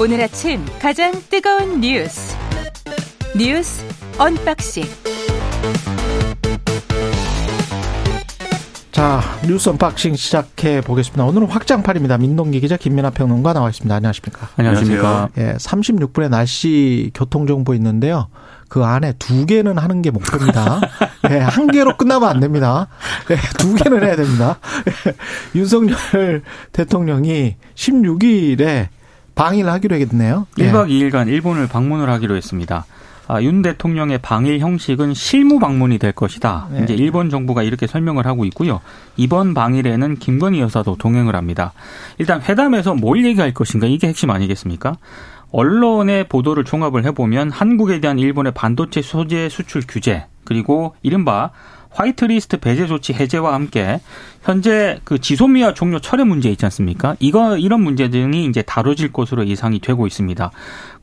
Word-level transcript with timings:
오늘 0.00 0.20
아침 0.20 0.64
가장 0.80 1.10
뜨거운 1.28 1.80
뉴스 1.80 2.36
뉴스 3.36 3.84
unboxing 4.16 4.84
자 8.92 9.20
뉴스 9.44 9.68
unboxing 9.70 10.14
시작해 10.14 10.80
보겠습니다. 10.82 11.24
오늘은 11.24 11.48
확장판입니다. 11.48 12.16
민동기 12.18 12.60
기자 12.60 12.76
김민아 12.76 13.10
평론가 13.10 13.52
나와 13.52 13.70
있습니다. 13.70 13.92
안녕하십니까? 13.92 14.50
안녕하십니까? 14.56 15.30
예, 15.36 15.54
36분의 15.54 16.30
날씨 16.30 17.10
교통 17.12 17.48
정보 17.48 17.74
있는데요. 17.74 18.28
그 18.68 18.84
안에 18.84 19.14
두 19.18 19.46
개는 19.46 19.78
하는 19.78 20.02
게 20.02 20.12
목표입니다. 20.12 20.80
예, 21.30 21.38
한 21.38 21.66
개로 21.68 21.96
끝나면 21.96 22.28
안 22.28 22.38
됩니다. 22.38 22.86
예, 23.32 23.36
두 23.58 23.74
개는 23.74 24.04
해야 24.04 24.14
됩니다. 24.14 24.60
예, 25.06 25.14
윤석열 25.58 26.42
대통령이 26.70 27.56
16일에 27.74 28.88
방일 29.38 29.70
하기로 29.70 29.94
했네요. 29.96 30.46
예. 30.58 30.70
1박 30.70 30.88
2일간 30.88 31.28
일본을 31.28 31.68
방문을 31.68 32.10
하기로 32.10 32.34
했습니다. 32.34 32.86
아, 33.28 33.40
윤 33.42 33.62
대통령의 33.62 34.18
방일 34.20 34.58
형식은 34.58 35.14
실무 35.14 35.58
방문이 35.58 35.98
될 35.98 36.12
것이다. 36.12 36.68
네. 36.72 36.80
이제 36.82 36.94
일본 36.94 37.30
정부가 37.30 37.62
이렇게 37.62 37.86
설명을 37.86 38.26
하고 38.26 38.44
있고요. 38.46 38.80
이번 39.16 39.54
방일에는 39.54 40.16
김건희 40.16 40.60
여사도 40.60 40.96
동행을 40.96 41.36
합니다. 41.36 41.72
일단 42.18 42.42
회담에서 42.42 42.94
뭘 42.94 43.24
얘기할 43.24 43.54
것인가 43.54 43.86
이게 43.86 44.08
핵심 44.08 44.30
아니겠습니까? 44.30 44.96
언론의 45.52 46.28
보도를 46.28 46.64
종합을 46.64 47.04
해보면 47.04 47.50
한국에 47.50 48.00
대한 48.00 48.18
일본의 48.18 48.52
반도체 48.54 49.02
소재 49.02 49.48
수출 49.48 49.82
규제 49.86 50.26
그리고 50.44 50.96
이른바 51.02 51.50
화이트리스트 51.90 52.58
배제 52.58 52.86
조치 52.86 53.12
해제와 53.12 53.54
함께 53.54 54.00
현재 54.42 55.00
그 55.04 55.18
지소미아 55.18 55.74
종료 55.74 55.98
철회 55.98 56.24
문제 56.24 56.48
있지 56.50 56.64
않습니까? 56.66 57.16
이거 57.18 57.56
이런 57.56 57.82
문제 57.82 58.08
등이 58.08 58.46
이제 58.46 58.62
다뤄질 58.62 59.12
것으로 59.12 59.46
예상이 59.46 59.80
되고 59.80 60.06
있습니다. 60.06 60.50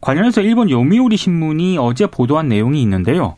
관련해서 0.02 0.42
일본 0.42 0.70
요미우리 0.70 1.18
신문이 1.18 1.78
어제 1.78 2.08
보도한 2.08 2.48
내용이 2.48 2.82
있는데요. 2.82 3.36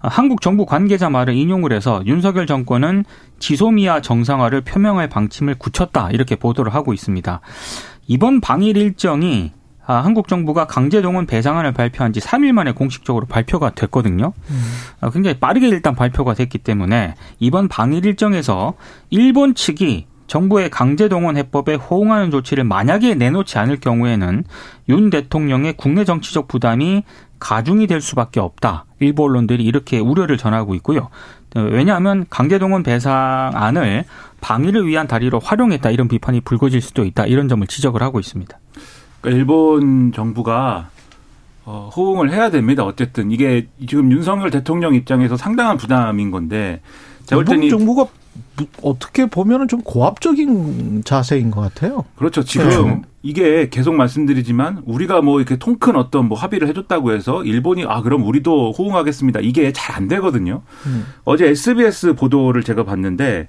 한국 0.00 0.42
정부 0.42 0.66
관계자 0.66 1.08
말을 1.08 1.34
인용을 1.34 1.72
해서 1.72 2.02
윤석열 2.04 2.46
정권은 2.46 3.04
지소미아 3.38 4.02
정상화를 4.02 4.60
표명할 4.60 5.08
방침을 5.08 5.54
굳혔다 5.54 6.10
이렇게 6.10 6.36
보도를 6.36 6.74
하고 6.74 6.92
있습니다. 6.92 7.40
이번 8.06 8.40
방일 8.40 8.76
일정이 8.76 9.52
아, 9.86 9.96
한국 9.96 10.28
정부가 10.28 10.66
강제동원 10.66 11.26
배상안을 11.26 11.72
발표한 11.72 12.12
지 12.12 12.20
3일 12.20 12.52
만에 12.52 12.72
공식적으로 12.72 13.26
발표가 13.26 13.70
됐거든요. 13.70 14.32
아, 15.00 15.10
굉장히 15.10 15.38
빠르게 15.38 15.68
일단 15.68 15.94
발표가 15.94 16.34
됐기 16.34 16.58
때문에 16.58 17.14
이번 17.38 17.68
방일 17.68 18.04
일정에서 18.06 18.74
일본 19.10 19.54
측이 19.54 20.06
정부의 20.26 20.70
강제동원 20.70 21.36
해법에 21.36 21.74
호응하는 21.74 22.30
조치를 22.30 22.64
만약에 22.64 23.14
내놓지 23.14 23.58
않을 23.58 23.78
경우에는 23.78 24.44
윤 24.88 25.10
대통령의 25.10 25.74
국내 25.76 26.04
정치적 26.04 26.48
부담이 26.48 27.04
가중이 27.38 27.86
될 27.86 28.00
수밖에 28.00 28.40
없다. 28.40 28.86
일부 29.00 29.24
언론들이 29.24 29.62
이렇게 29.64 29.98
우려를 29.98 30.38
전하고 30.38 30.74
있고요. 30.76 31.10
어, 31.56 31.60
왜냐하면 31.60 32.24
강제동원 32.30 32.82
배상안을 32.82 34.04
방위를 34.40 34.86
위한 34.86 35.06
다리로 35.06 35.40
활용했다 35.40 35.90
이런 35.90 36.08
비판이 36.08 36.40
불거질 36.40 36.80
수도 36.80 37.04
있다 37.04 37.26
이런 37.26 37.48
점을 37.48 37.64
지적을 37.66 38.02
하고 38.02 38.18
있습니다. 38.18 38.58
그러니까 39.24 39.30
일본 39.38 40.12
정부가 40.12 40.90
어, 41.64 41.90
호응을 41.96 42.30
해야 42.30 42.50
됩니다. 42.50 42.84
어쨌든 42.84 43.30
이게 43.30 43.68
지금 43.88 44.12
윤석열 44.12 44.50
대통령 44.50 44.94
입장에서 44.94 45.36
상당한 45.38 45.78
부담인 45.78 46.30
건데 46.30 46.82
제가 47.24 47.36
볼 47.38 47.42
일본 47.42 47.54
때는 47.54 47.66
이- 47.66 47.70
정부가 47.70 48.06
어떻게 48.82 49.26
보면은 49.26 49.68
좀 49.68 49.80
고압적인 49.82 51.02
자세인 51.04 51.50
것 51.50 51.60
같아요. 51.62 52.04
그렇죠. 52.16 52.42
지금 52.42 52.68
네. 52.68 53.02
이게 53.22 53.68
계속 53.70 53.94
말씀드리지만 53.94 54.82
우리가 54.84 55.22
뭐 55.22 55.38
이렇게 55.40 55.56
통 55.56 55.78
큰 55.78 55.96
어떤 55.96 56.28
뭐 56.28 56.36
합의를 56.38 56.68
해줬다고 56.68 57.12
해서 57.12 57.42
일본이 57.44 57.84
아 57.86 58.02
그럼 58.02 58.24
우리도 58.26 58.72
호응하겠습니다. 58.72 59.40
이게 59.40 59.72
잘 59.72 59.94
안 59.96 60.08
되거든요. 60.08 60.62
음. 60.86 61.06
어제 61.24 61.46
SBS 61.48 62.14
보도를 62.14 62.62
제가 62.64 62.84
봤는데 62.84 63.48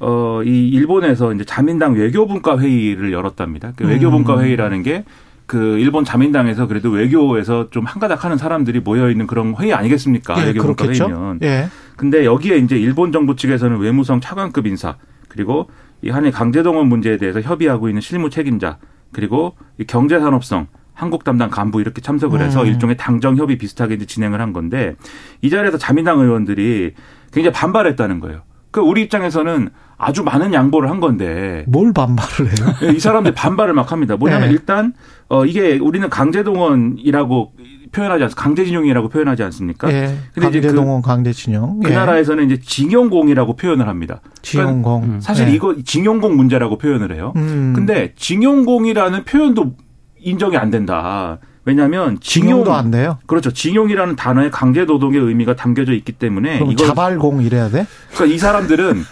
어 0.00 0.42
이 0.44 0.68
일본에서 0.68 1.32
이제 1.32 1.44
자민당 1.44 1.94
외교분과 1.94 2.58
회의를 2.58 3.12
열었답니다. 3.12 3.72
그 3.76 3.86
외교분과 3.86 4.34
음. 4.36 4.40
회의라는 4.42 4.82
게 4.82 5.04
그 5.46 5.78
일본 5.78 6.04
자민당에서 6.04 6.66
그래도 6.66 6.90
외교에서 6.90 7.68
좀 7.70 7.84
한가닥 7.84 8.24
하는 8.24 8.38
사람들이 8.38 8.80
모여 8.80 9.10
있는 9.10 9.26
그런 9.26 9.54
회의 9.58 9.74
아니겠습니까? 9.74 10.40
예, 10.40 10.46
외교분과 10.46 10.74
그렇겠죠. 10.74 11.04
회의면. 11.04 11.38
예. 11.42 11.68
근데 11.96 12.24
여기에 12.24 12.56
이제 12.58 12.76
일본 12.78 13.12
정부 13.12 13.36
측에서는 13.36 13.76
외무성 13.78 14.20
차관급 14.20 14.66
인사 14.66 14.96
그리고 15.28 15.68
이 16.02 16.10
한일 16.10 16.32
강제동원 16.32 16.88
문제에 16.88 17.18
대해서 17.18 17.40
협의하고 17.40 17.88
있는 17.88 18.00
실무 18.00 18.30
책임자 18.30 18.78
그리고 19.12 19.54
이 19.78 19.84
경제산업성 19.84 20.66
한국 20.94 21.24
담당 21.24 21.50
간부 21.50 21.80
이렇게 21.80 22.00
참석을 22.00 22.40
해서 22.40 22.62
음. 22.62 22.66
일종의 22.68 22.96
당정 22.96 23.36
협의 23.36 23.58
비슷하게 23.58 23.96
이제 23.96 24.06
진행을 24.06 24.40
한 24.40 24.52
건데 24.52 24.96
이 25.42 25.50
자리에서 25.50 25.76
자민당 25.76 26.20
의원들이 26.20 26.94
굉장히 27.32 27.52
반발했다는 27.52 28.20
거예요. 28.20 28.42
그 28.70 28.80
우리 28.80 29.02
입장에서는 29.02 29.68
아주 30.06 30.22
많은 30.22 30.52
양보를 30.52 30.90
한 30.90 31.00
건데 31.00 31.64
뭘 31.66 31.94
반발을 31.94 32.46
해요? 32.46 32.92
이 32.94 33.00
사람들 33.00 33.32
반발을 33.32 33.72
막 33.72 33.90
합니다. 33.90 34.16
뭐냐면 34.16 34.48
네. 34.48 34.52
일단 34.52 34.92
어 35.28 35.46
이게 35.46 35.78
우리는 35.78 36.08
강제동원이라고 36.10 37.52
표현하지 37.90 38.24
않습니까? 38.24 38.42
강제징용이라고 38.42 39.08
표현하지 39.08 39.42
않습니까? 39.44 39.90
예. 39.90 40.14
근데 40.34 40.50
그- 40.60 40.60
강제동원 40.60 41.00
강제진영. 41.00 41.80
그 41.80 41.90
예. 41.90 41.94
나라에서는 41.94 42.44
이제 42.50 42.60
징용공이라고 42.60 43.56
표현을 43.56 43.88
합니다. 43.88 44.20
지용공. 44.42 45.02
음. 45.04 45.20
사실 45.20 45.48
예. 45.48 45.52
이거 45.52 45.74
징용공 45.82 46.36
문제라고 46.36 46.76
표현을 46.76 47.14
해요. 47.14 47.32
음. 47.36 47.72
근데 47.74 48.12
징용공이라는 48.16 49.24
표현도 49.24 49.72
인정이 50.20 50.56
안 50.58 50.70
된다. 50.70 51.38
왜냐하면 51.66 52.18
징용 52.20 52.48
징용도 52.50 52.74
안 52.74 52.90
돼요. 52.90 53.18
그렇죠. 53.26 53.50
징용이라는 53.50 54.16
단어에 54.16 54.50
강제 54.50 54.84
노동의 54.84 55.18
의미가 55.18 55.56
담겨져 55.56 55.94
있기 55.94 56.12
때문에 56.12 56.58
그럼 56.58 56.72
이걸 56.72 56.86
자발공 56.88 57.40
이래야 57.42 57.70
돼? 57.70 57.86
그러니까 58.12 58.34
이 58.34 58.38
사람들은 58.38 59.02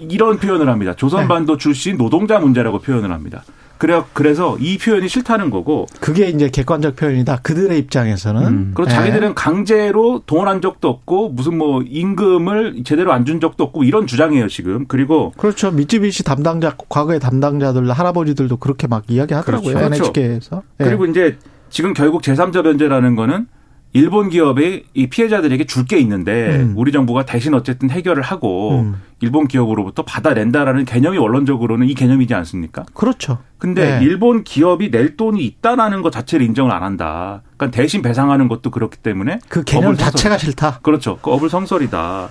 이런 0.00 0.38
표현을 0.38 0.68
합니다. 0.68 0.94
조선반도 0.94 1.54
네. 1.54 1.58
출신 1.58 1.96
노동자 1.96 2.38
문제라고 2.38 2.78
표현을 2.80 3.10
합니다. 3.12 3.42
그래 3.78 4.02
그래서 4.12 4.56
이 4.58 4.76
표현이 4.76 5.08
싫다는 5.08 5.50
거고 5.50 5.86
그게 6.00 6.28
이제 6.28 6.48
객관적 6.50 6.96
표현이다. 6.96 7.38
그들의 7.42 7.78
입장에서는. 7.78 8.42
음. 8.46 8.72
그리고 8.74 8.90
예. 8.90 8.94
자기들은 8.94 9.34
강제로 9.36 10.20
동원한 10.26 10.60
적도 10.60 10.88
없고 10.88 11.28
무슨 11.30 11.56
뭐 11.58 11.82
임금을 11.86 12.82
제대로 12.84 13.12
안 13.12 13.24
준 13.24 13.40
적도 13.40 13.62
없고 13.64 13.84
이런 13.84 14.06
주장이에요 14.08 14.48
지금. 14.48 14.86
그리고 14.88 15.32
그렇죠. 15.36 15.70
미쯔비시 15.70 16.24
담당자, 16.24 16.74
과거의 16.88 17.20
담당자들, 17.20 17.88
할아버지들도 17.90 18.56
그렇게 18.56 18.86
막 18.88 19.04
이야기하더라고요. 19.08 19.74
그렇죠. 19.74 19.94
NHK에서. 19.94 20.62
예. 20.80 20.84
그리고 20.84 21.06
이제 21.06 21.36
지금 21.70 21.92
결국 21.94 22.22
제3자 22.22 22.64
변제라는 22.64 23.14
거는 23.14 23.46
일본 23.92 24.28
기업이 24.28 24.84
이 24.94 25.06
피해자들에게 25.06 25.64
줄 25.64 25.86
게 25.88 25.98
있는데 26.00 26.56
음. 26.56 26.74
우리 26.76 26.92
정부가 26.92 27.24
대신 27.24 27.54
어쨌든 27.54 27.88
해결을 27.88 28.22
하고 28.22 28.80
음. 28.80 28.96
일본 29.20 29.48
기업으로부터 29.48 30.02
받아낸다라는 30.04 30.84
개념이 30.84 31.16
원론적으로는 31.16 31.88
이 31.88 31.94
개념이지 31.94 32.34
않습니까? 32.34 32.84
그렇죠. 32.92 33.38
근데 33.56 33.98
네. 33.98 34.04
일본 34.04 34.44
기업이 34.44 34.90
낼 34.90 35.16
돈이 35.16 35.42
있다라는 35.44 36.02
것 36.02 36.12
자체를 36.12 36.44
인정을 36.46 36.70
안 36.70 36.82
한다. 36.82 37.42
그러니까 37.56 37.74
대신 37.76 38.02
배상하는 38.02 38.48
것도 38.48 38.70
그렇기 38.70 38.98
때문에 38.98 39.38
그 39.48 39.64
개념 39.64 39.96
자체가 39.96 40.36
싫다. 40.36 40.80
그렇죠. 40.82 41.18
그 41.22 41.30
어불성설이다. 41.30 42.28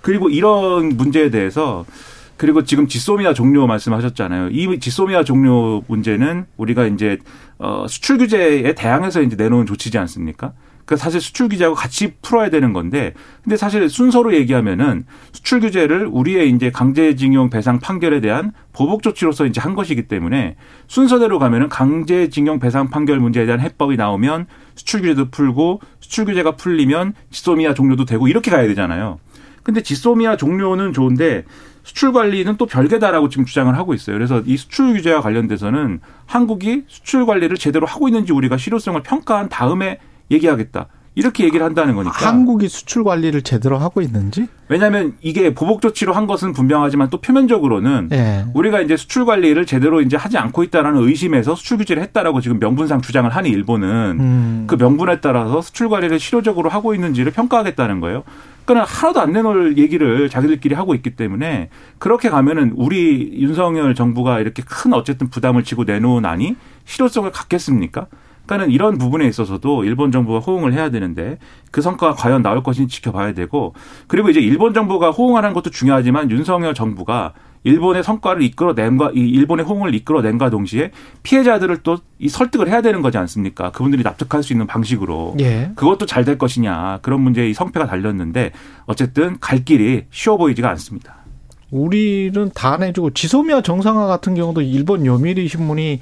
그리고 0.00 0.28
이런 0.30 0.90
문제에 0.96 1.30
대해서 1.30 1.84
그리고 2.36 2.64
지금 2.64 2.86
지소미아 2.86 3.34
종료 3.34 3.66
말씀하셨잖아요. 3.66 4.50
이 4.50 4.78
지소미아 4.78 5.24
종료 5.24 5.82
문제는 5.88 6.46
우리가 6.56 6.86
이제 6.86 7.18
어 7.58 7.86
수출 7.88 8.18
규제에 8.18 8.74
대항해서 8.74 9.22
이제 9.22 9.36
내놓은 9.36 9.66
조치지 9.66 9.98
않습니까? 9.98 10.52
그 10.92 10.96
사실 10.98 11.22
수출 11.22 11.48
규제하고 11.48 11.74
같이 11.74 12.12
풀어야 12.20 12.50
되는 12.50 12.74
건데, 12.74 13.14
근데 13.42 13.56
사실 13.56 13.88
순서로 13.88 14.34
얘기하면은 14.34 15.06
수출 15.32 15.60
규제를 15.60 16.06
우리의 16.10 16.50
이제 16.50 16.70
강제징용 16.70 17.48
배상 17.48 17.78
판결에 17.78 18.20
대한 18.20 18.52
보복 18.74 19.02
조치로서 19.02 19.46
이제 19.46 19.58
한 19.58 19.74
것이기 19.74 20.02
때문에 20.06 20.56
순서대로 20.88 21.38
가면은 21.38 21.70
강제징용 21.70 22.58
배상 22.58 22.90
판결 22.90 23.20
문제에 23.20 23.46
대한 23.46 23.60
해법이 23.60 23.96
나오면 23.96 24.46
수출 24.74 25.00
규제도 25.00 25.30
풀고 25.30 25.80
수출 26.00 26.26
규제가 26.26 26.56
풀리면 26.56 27.14
지소미아 27.30 27.72
종료도 27.72 28.04
되고 28.04 28.28
이렇게 28.28 28.50
가야 28.50 28.66
되잖아요. 28.68 29.18
근데 29.62 29.82
지소미아 29.82 30.36
종료는 30.36 30.92
좋은데 30.92 31.44
수출 31.84 32.12
관리는 32.12 32.58
또 32.58 32.66
별개다라고 32.66 33.30
지금 33.30 33.46
주장을 33.46 33.74
하고 33.76 33.94
있어요. 33.94 34.14
그래서 34.14 34.42
이 34.44 34.58
수출 34.58 34.92
규제와 34.92 35.22
관련돼서는 35.22 36.00
한국이 36.26 36.84
수출 36.86 37.24
관리를 37.24 37.56
제대로 37.56 37.86
하고 37.86 38.08
있는지 38.08 38.32
우리가 38.32 38.58
실효성을 38.58 39.02
평가한 39.02 39.48
다음에 39.48 39.98
얘기하겠다. 40.32 40.88
이렇게 41.14 41.44
얘기를 41.44 41.64
한다는 41.64 41.94
거니까. 41.94 42.26
한국이 42.26 42.68
수출 42.68 43.04
관리를 43.04 43.42
제대로 43.42 43.76
하고 43.76 44.00
있는지? 44.00 44.48
왜냐하면 44.68 45.14
이게 45.20 45.52
보복 45.52 45.82
조치로 45.82 46.14
한 46.14 46.26
것은 46.26 46.54
분명하지만 46.54 47.10
또 47.10 47.20
표면적으로는 47.20 48.08
예. 48.12 48.46
우리가 48.54 48.80
이제 48.80 48.96
수출 48.96 49.26
관리를 49.26 49.66
제대로 49.66 50.00
이제 50.00 50.16
하지 50.16 50.38
않고 50.38 50.62
있다라는 50.64 51.06
의심에서 51.06 51.54
수출 51.54 51.76
규제를 51.76 52.02
했다라고 52.04 52.40
지금 52.40 52.58
명분상 52.58 53.02
주장을 53.02 53.28
하니 53.28 53.50
일본은 53.50 54.16
음. 54.20 54.64
그 54.66 54.76
명분에 54.76 55.20
따라서 55.20 55.60
수출 55.60 55.90
관리를 55.90 56.18
실효적으로 56.18 56.70
하고 56.70 56.94
있는지를 56.94 57.32
평가하겠다는 57.32 58.00
거예요. 58.00 58.22
그러니까 58.64 58.90
하나도 58.90 59.20
안 59.20 59.32
내놓을 59.32 59.76
얘기를 59.76 60.30
자기들끼리 60.30 60.74
하고 60.74 60.94
있기 60.94 61.10
때문에 61.10 61.68
그렇게 61.98 62.30
가면은 62.30 62.72
우리 62.76 63.38
윤석열 63.38 63.94
정부가 63.94 64.40
이렇게 64.40 64.62
큰 64.64 64.94
어쨌든 64.94 65.28
부담을 65.28 65.62
지고 65.62 65.84
내놓은 65.84 66.24
안이 66.24 66.56
실효성을 66.86 67.30
갖겠습니까? 67.32 68.06
그러니까 68.52 68.62
그러니까는 68.62 68.70
이런 68.70 68.98
부분에 68.98 69.26
있어서도 69.26 69.84
일본 69.84 70.12
정부가 70.12 70.38
호응을 70.40 70.72
해야 70.72 70.90
되는데 70.90 71.38
그 71.70 71.80
성과가 71.80 72.14
과연 72.14 72.42
나올 72.42 72.62
것인지 72.62 72.96
지켜봐야 72.96 73.32
되고 73.32 73.74
그리고 74.06 74.28
이제 74.30 74.40
일본 74.40 74.74
정부가 74.74 75.10
호응하는 75.10 75.52
것도 75.52 75.70
중요하지만 75.70 76.30
윤석열 76.30 76.74
정부가 76.74 77.32
일본의 77.64 78.02
성과를 78.02 78.42
이끌어낸과 78.42 79.12
이 79.14 79.20
일본의 79.20 79.64
호응을 79.64 79.94
이끌어낸과 79.94 80.50
동시에 80.50 80.90
피해자들을 81.22 81.82
또 81.82 81.96
이 82.18 82.28
설득을 82.28 82.68
해야 82.68 82.82
되는 82.82 83.02
거지 83.02 83.18
않습니까? 83.18 83.72
그분들이 83.72 84.04
납득할 84.04 84.44
수 84.44 84.52
있는 84.52 84.68
방식으로 84.68 85.34
예. 85.40 85.72
그것도 85.74 86.06
잘 86.06 86.24
될 86.24 86.38
것이냐 86.38 87.00
그런 87.02 87.20
문제에 87.20 87.48
이 87.50 87.54
성패가 87.54 87.86
달렸는데 87.86 88.52
어쨌든 88.86 89.40
갈 89.40 89.64
길이 89.64 90.04
쉬워 90.12 90.36
보이지가 90.36 90.70
않습니다. 90.70 91.16
우리는 91.72 92.50
다 92.54 92.76
내주고 92.76 93.10
지소미아 93.10 93.62
정상화 93.62 94.06
같은 94.06 94.34
경우도 94.36 94.60
일본 94.62 95.04
요미리 95.04 95.48
신문이 95.48 96.00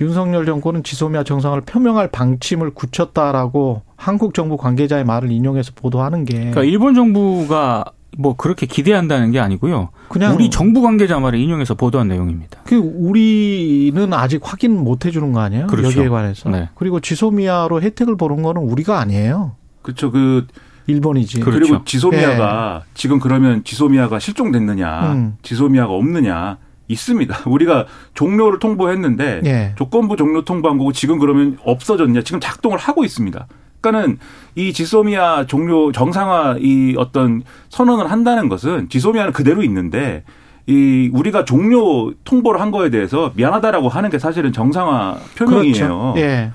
윤석열 0.00 0.44
정권은 0.44 0.82
지소미아 0.82 1.24
정상화를 1.24 1.62
표명할 1.64 2.08
방침을 2.10 2.70
굳혔다라고 2.74 3.82
한국 3.96 4.34
정부 4.34 4.56
관계자의 4.56 5.04
말을 5.04 5.30
인용해서 5.30 5.72
보도하는 5.74 6.24
게 6.24 6.34
그러니까 6.36 6.64
일본 6.64 6.94
정부가 6.94 7.84
뭐 8.18 8.34
그렇게 8.34 8.66
기대한다는 8.66 9.30
게 9.30 9.40
아니고요. 9.40 9.90
그냥 10.08 10.34
우리 10.34 10.48
정부 10.48 10.80
관계자 10.80 11.18
말을 11.18 11.38
인용해서 11.38 11.74
보도한 11.74 12.08
내용입니다. 12.08 12.60
그 12.64 12.76
우리는 12.76 14.12
아직 14.12 14.40
확인 14.42 14.82
못 14.82 15.04
해주는 15.04 15.32
거 15.32 15.40
아니에요? 15.40 15.66
그렇죠. 15.66 15.88
여기에 15.88 16.08
관해서. 16.08 16.48
네. 16.48 16.70
그리고 16.74 17.00
지소미아로 17.00 17.82
혜택을 17.82 18.16
보는 18.16 18.42
거는 18.42 18.62
우리가 18.62 18.98
아니에요. 19.00 19.56
그렇죠. 19.82 20.10
그 20.10 20.46
일본이지. 20.86 21.40
그렇죠. 21.40 21.60
그리고 21.60 21.84
지소미아가 21.84 22.84
지금 22.94 23.18
그러면 23.18 23.64
지소미아가 23.64 24.18
실종됐느냐, 24.18 25.12
음. 25.12 25.36
지소미아가 25.42 25.92
없느냐 25.92 26.58
있습니다. 26.88 27.36
우리가 27.50 27.86
종료를 28.14 28.58
통보했는데 28.58 29.40
예. 29.44 29.72
조건부 29.76 30.16
종료 30.16 30.44
통보한 30.44 30.78
거고 30.78 30.92
지금 30.92 31.18
그러면 31.18 31.58
없어졌냐? 31.64 32.22
지금 32.22 32.40
작동을 32.40 32.78
하고 32.78 33.04
있습니다. 33.04 33.46
그러니까는 33.80 34.18
이 34.54 34.72
지소미아 34.72 35.46
종료 35.46 35.92
정상화 35.92 36.56
이 36.60 36.94
어떤 36.98 37.42
선언을 37.68 38.10
한다는 38.10 38.48
것은 38.48 38.88
지소미아는 38.88 39.32
그대로 39.32 39.62
있는데 39.62 40.24
이 40.66 41.10
우리가 41.12 41.44
종료 41.44 42.12
통보를 42.24 42.60
한 42.60 42.70
거에 42.72 42.90
대해서 42.90 43.32
미안하다라고 43.36 43.88
하는 43.88 44.10
게 44.10 44.18
사실은 44.18 44.52
정상화 44.52 45.18
표명이에요. 45.36 45.74
그렇죠. 45.74 46.14
예. 46.16 46.50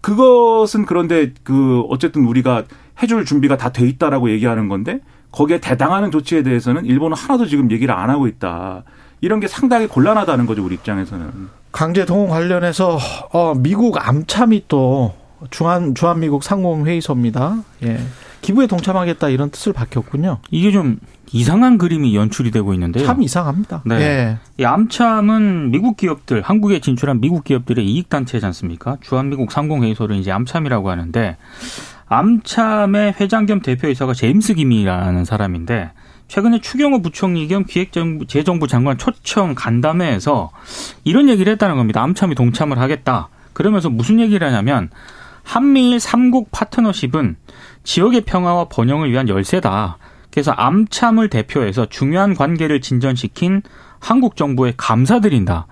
그것은 0.00 0.86
그런데 0.86 1.32
그 1.44 1.82
어쨌든 1.88 2.24
우리가 2.24 2.64
해줄 3.02 3.24
준비가 3.24 3.56
다 3.56 3.70
돼 3.70 3.86
있다라고 3.86 4.30
얘기하는 4.30 4.68
건데 4.68 5.00
거기에 5.30 5.60
대당하는 5.60 6.10
조치에 6.10 6.42
대해서는 6.42 6.84
일본은 6.86 7.16
하나도 7.16 7.46
지금 7.46 7.70
얘기를 7.70 7.94
안 7.94 8.10
하고 8.10 8.26
있다. 8.26 8.84
이런 9.20 9.40
게 9.40 9.48
상당히 9.48 9.86
곤란하다는 9.86 10.46
거죠 10.46 10.64
우리 10.64 10.74
입장에서는. 10.74 11.48
강제 11.72 12.04
동원 12.04 12.28
관련해서 12.28 12.98
어 13.32 13.54
미국 13.54 13.96
암참이 14.06 14.64
또 14.68 15.14
중한 15.50 15.94
주한 15.94 16.20
미국 16.20 16.42
상공 16.42 16.86
회의소입니다. 16.86 17.62
예. 17.84 17.98
기부에 18.40 18.66
동참하겠다 18.66 19.28
이런 19.28 19.50
뜻을 19.50 19.72
밝혔군요. 19.72 20.38
이게 20.50 20.70
좀 20.70 20.98
이상한 21.32 21.76
그림이 21.76 22.16
연출이 22.16 22.50
되고 22.50 22.72
있는데요. 22.72 23.04
참 23.04 23.22
이상합니다. 23.22 23.82
네. 23.84 23.94
예. 23.96 24.38
이 24.58 24.64
암참은 24.64 25.70
미국 25.70 25.96
기업들, 25.96 26.40
한국에 26.42 26.80
진출한 26.80 27.20
미국 27.20 27.44
기업들의 27.44 27.84
이익 27.84 28.08
단체지 28.08 28.46
않습니까? 28.46 28.96
주한미국 29.02 29.52
상공 29.52 29.82
회의소를 29.82 30.16
이제 30.16 30.30
암참이라고 30.30 30.90
하는데 30.90 31.36
암참의 32.06 33.14
회장 33.20 33.46
겸 33.46 33.60
대표이사가 33.60 34.14
제임스 34.14 34.54
김이라는 34.54 35.24
사람인데 35.24 35.90
최근에 36.28 36.60
추경호 36.60 37.00
부총리 37.02 37.48
겸 37.48 37.64
기획재정부 37.64 38.66
장관 38.68 38.98
초청 38.98 39.54
간담회에서 39.54 40.50
이런 41.04 41.28
얘기를 41.28 41.50
했다는 41.52 41.76
겁니다. 41.76 42.02
암참이 42.02 42.34
동참을 42.34 42.78
하겠다. 42.78 43.28
그러면서 43.54 43.88
무슨 43.88 44.20
얘기를 44.20 44.46
하냐면 44.46 44.90
한미일 45.42 45.98
삼국 45.98 46.50
파트너십은 46.52 47.36
지역의 47.82 48.20
평화와 48.20 48.66
번영을 48.66 49.10
위한 49.10 49.28
열쇠다. 49.28 49.96
그래서 50.30 50.52
암참을 50.52 51.30
대표해서 51.30 51.86
중요한 51.86 52.34
관계를 52.34 52.82
진전시킨 52.82 53.62
한국 53.98 54.36
정부에 54.36 54.74
감사드린다. 54.76 55.66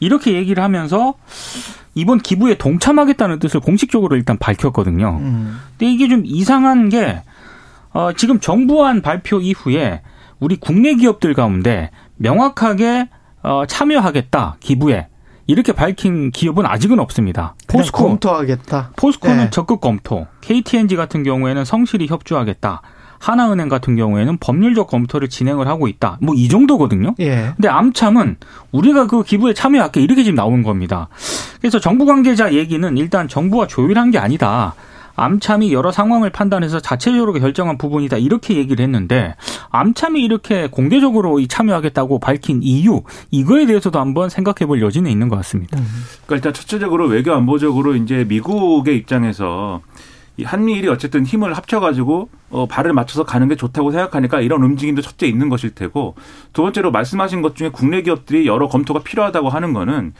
이렇게 0.00 0.32
얘기를 0.32 0.62
하면서 0.62 1.14
이번 1.94 2.18
기부에 2.18 2.56
동참하겠다는 2.58 3.38
뜻을 3.38 3.60
공식적으로 3.60 4.16
일단 4.16 4.36
밝혔거든요. 4.38 5.18
음. 5.20 5.60
근데 5.78 5.92
이게 5.92 6.08
좀 6.08 6.22
이상한 6.24 6.88
게 6.88 7.22
어, 7.92 8.12
지금 8.12 8.40
정부안 8.40 9.02
발표 9.02 9.40
이후에 9.40 10.02
우리 10.38 10.56
국내 10.56 10.94
기업들 10.94 11.34
가운데 11.34 11.90
명확하게 12.16 13.08
어, 13.42 13.64
참여하겠다 13.66 14.56
기부에 14.60 15.08
이렇게 15.46 15.72
밝힌 15.72 16.30
기업은 16.30 16.64
아직은 16.64 17.00
없습니다. 17.00 17.54
포스코 17.66 18.06
검토하겠다. 18.06 18.92
포스코는 18.96 19.36
네. 19.36 19.50
적극 19.50 19.80
검토, 19.80 20.26
KTNG 20.42 20.94
같은 20.94 21.24
경우에는 21.24 21.64
성실히 21.64 22.06
협조하겠다. 22.06 22.82
하나은행 23.18 23.68
같은 23.68 23.96
경우에는 23.96 24.38
법률적 24.38 24.86
검토를 24.86 25.28
진행을 25.28 25.66
하고 25.68 25.88
있다. 25.88 26.18
뭐 26.22 26.34
이 26.36 26.48
정도거든요. 26.48 27.14
예. 27.20 27.52
근데 27.56 27.68
암참은 27.68 28.36
우리가 28.72 29.08
그 29.08 29.22
기부에 29.24 29.52
참여할게 29.52 30.00
이렇게 30.00 30.22
지금 30.22 30.36
나온 30.36 30.62
겁니다. 30.62 31.08
그래서 31.60 31.78
정부 31.80 32.06
관계자 32.06 32.54
얘기는 32.54 32.96
일단 32.96 33.28
정부와 33.28 33.66
조율한 33.66 34.10
게 34.10 34.18
아니다. 34.18 34.74
암참이 35.20 35.72
여러 35.74 35.92
상황을 35.92 36.30
판단해서 36.30 36.80
자체적으로 36.80 37.34
결정한 37.34 37.76
부분이다 37.76 38.16
이렇게 38.16 38.56
얘기를 38.56 38.82
했는데 38.82 39.34
암참이 39.68 40.22
이렇게 40.22 40.68
공개적으로 40.68 41.40
이 41.40 41.46
참여하겠다고 41.46 42.20
밝힌 42.20 42.62
이유 42.62 43.02
이거에 43.30 43.66
대해서도 43.66 44.00
한번 44.00 44.30
생각해 44.30 44.66
볼 44.66 44.80
여지는 44.80 45.10
있는 45.10 45.28
것 45.28 45.36
같습니다. 45.36 45.76
그러니까 46.26 46.36
일단 46.36 46.54
첫째적으로 46.54 47.06
외교 47.06 47.34
안보적으로 47.34 47.96
이제 47.96 48.24
미국의 48.26 48.96
입장에서 48.96 49.82
이 50.38 50.44
한미일이 50.44 50.88
어쨌든 50.88 51.26
힘을 51.26 51.52
합쳐가지고 51.52 52.30
어 52.48 52.66
발을 52.66 52.94
맞춰서 52.94 53.24
가는 53.24 53.46
게 53.46 53.56
좋다고 53.56 53.90
생각하니까 53.90 54.40
이런 54.40 54.62
움직임도 54.62 55.02
첫째 55.02 55.26
있는 55.26 55.50
것일 55.50 55.74
테고 55.74 56.14
두 56.54 56.62
번째로 56.62 56.90
말씀하신 56.92 57.42
것 57.42 57.56
중에 57.56 57.68
국내 57.68 58.00
기업들이 58.00 58.46
여러 58.46 58.68
검토가 58.68 59.00
필요하다고 59.00 59.50
하는 59.50 59.74
거는 59.74 60.14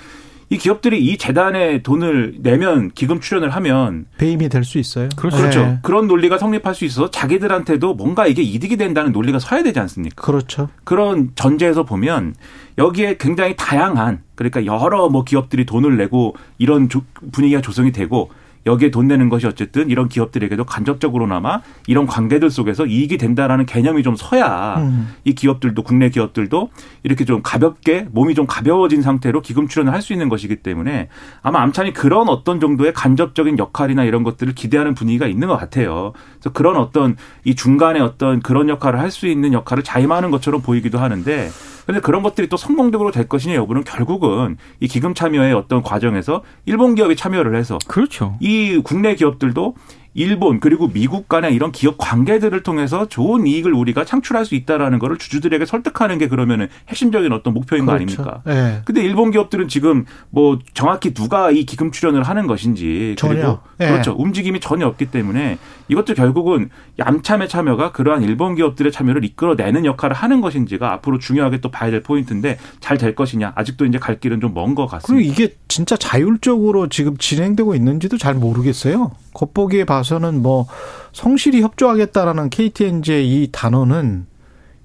이 0.52 0.58
기업들이 0.58 1.00
이 1.04 1.16
재단에 1.16 1.80
돈을 1.82 2.34
내면 2.40 2.90
기금 2.92 3.20
출연을 3.20 3.50
하면 3.50 4.06
배임이 4.18 4.48
될 4.48 4.64
수 4.64 4.78
있어요. 4.78 5.08
그렇죠. 5.16 5.60
예. 5.60 5.78
그런 5.82 6.08
논리가 6.08 6.38
성립할 6.38 6.74
수 6.74 6.84
있어서 6.84 7.08
자기들한테도 7.10 7.94
뭔가 7.94 8.26
이게 8.26 8.42
이득이 8.42 8.76
된다는 8.76 9.12
논리가 9.12 9.38
서야 9.38 9.62
되지 9.62 9.78
않습니까? 9.78 10.20
그렇죠. 10.20 10.68
그런 10.84 11.30
전제에서 11.36 11.84
보면 11.84 12.34
여기에 12.78 13.16
굉장히 13.18 13.54
다양한 13.56 14.22
그러니까 14.34 14.66
여러 14.66 15.08
뭐 15.08 15.22
기업들이 15.24 15.64
돈을 15.64 15.96
내고 15.96 16.34
이런 16.58 16.88
조- 16.88 17.02
분위기가 17.30 17.60
조성이 17.60 17.92
되고 17.92 18.30
여기에 18.66 18.90
돈 18.90 19.08
내는 19.08 19.28
것이 19.28 19.46
어쨌든 19.46 19.88
이런 19.90 20.08
기업들에게도 20.08 20.64
간접적으로나마 20.64 21.60
이런 21.86 22.06
관계들 22.06 22.50
속에서 22.50 22.86
이익이 22.86 23.16
된다라는 23.16 23.66
개념이 23.66 24.02
좀 24.02 24.16
서야 24.16 24.76
음. 24.78 25.08
이 25.24 25.34
기업들도 25.34 25.82
국내 25.82 26.10
기업들도 26.10 26.70
이렇게 27.02 27.24
좀 27.24 27.40
가볍게 27.42 28.06
몸이 28.12 28.34
좀 28.34 28.46
가벼워진 28.46 29.02
상태로 29.02 29.40
기금 29.42 29.68
출연을 29.68 29.92
할 29.92 30.00
수 30.00 30.14
있는 30.14 30.30
것이기 30.30 30.56
때문에 30.56 31.08
아마 31.42 31.60
암참이 31.60 31.92
그런 31.92 32.30
어떤 32.30 32.58
정도의 32.58 32.94
간접적인 32.94 33.58
역할이나 33.58 34.04
이런 34.04 34.22
것들을 34.22 34.54
기대하는 34.54 34.94
분위기가 34.94 35.26
있는 35.26 35.46
것 35.46 35.58
같아요. 35.58 36.12
그래서 36.40 36.50
그런 36.54 36.76
어떤 36.76 37.16
이 37.44 37.54
중간에 37.54 38.00
어떤 38.00 38.40
그런 38.40 38.70
역할을 38.70 38.98
할 38.98 39.10
수 39.10 39.26
있는 39.26 39.52
역할을 39.52 39.82
자임하는 39.82 40.30
것처럼 40.30 40.62
보이기도 40.62 40.98
하는데 40.98 41.50
근데 41.86 42.00
그런 42.00 42.22
것들이 42.22 42.48
또 42.48 42.56
성공적으로 42.56 43.10
될 43.10 43.28
것이냐 43.28 43.54
여부는 43.54 43.84
결국은 43.84 44.56
이 44.80 44.88
기금 44.88 45.14
참여의 45.14 45.54
어떤 45.54 45.82
과정에서 45.82 46.42
일본 46.66 46.94
기업이 46.94 47.16
참여를 47.16 47.56
해서 47.56 47.78
그렇죠. 47.86 48.36
이 48.40 48.80
국내 48.82 49.14
기업들도 49.14 49.74
일본 50.14 50.60
그리고 50.60 50.88
미국 50.88 51.28
간의 51.28 51.54
이런 51.54 51.72
기업 51.72 51.96
관계들을 51.98 52.62
통해서 52.62 53.08
좋은 53.08 53.46
이익을 53.46 53.72
우리가 53.72 54.04
창출할 54.04 54.44
수 54.44 54.54
있다라는 54.54 54.98
거를 54.98 55.18
주주들에게 55.18 55.64
설득하는 55.66 56.18
게 56.18 56.28
그러면은 56.28 56.68
핵심적인 56.88 57.32
어떤 57.32 57.54
목표인 57.54 57.86
거 57.86 57.92
그렇죠. 57.92 58.22
아닙니까? 58.22 58.42
예. 58.48 58.82
근데 58.84 59.02
일본 59.02 59.30
기업들은 59.30 59.68
지금 59.68 60.04
뭐 60.30 60.58
정확히 60.74 61.14
누가 61.14 61.50
이 61.50 61.64
기금 61.64 61.90
출연을 61.90 62.22
하는 62.22 62.46
것인지 62.46 63.14
전혀. 63.18 63.34
그리고 63.34 63.58
예. 63.80 63.88
그렇죠 63.88 64.14
움직임이 64.18 64.60
전혀 64.60 64.86
없기 64.86 65.06
때문에 65.06 65.58
이것도 65.88 66.14
결국은 66.14 66.70
얌참의 66.98 67.48
참여가 67.48 67.92
그러한 67.92 68.22
일본 68.22 68.54
기업들의 68.54 68.92
참여를 68.92 69.24
이끌어내는 69.24 69.84
역할을 69.84 70.14
하는 70.14 70.40
것인지가 70.40 70.92
앞으로 70.94 71.18
중요하게 71.18 71.60
또 71.60 71.70
봐야 71.70 71.90
될 71.90 72.02
포인트인데 72.02 72.58
잘 72.80 73.00
될 73.00 73.14
것이냐 73.14 73.52
아직도 73.54 73.86
이제 73.86 73.98
갈 73.98 74.20
길은 74.20 74.42
좀 74.42 74.52
먼것 74.52 74.86
그리고 74.88 75.00
같습니다. 75.00 75.32
이게 75.32 75.54
진짜 75.68 75.96
자율적으로 75.96 76.88
지금 76.88 77.16
진행되고 77.16 77.74
있는지도 77.74 78.18
잘 78.18 78.34
모르겠어요. 78.34 79.12
겉보기에 79.34 79.84
봐서는 79.84 80.42
뭐 80.42 80.66
성실히 81.12 81.62
협조하겠다라는 81.62 82.50
KTNG의 82.50 83.28
이 83.28 83.48
단어는 83.52 84.26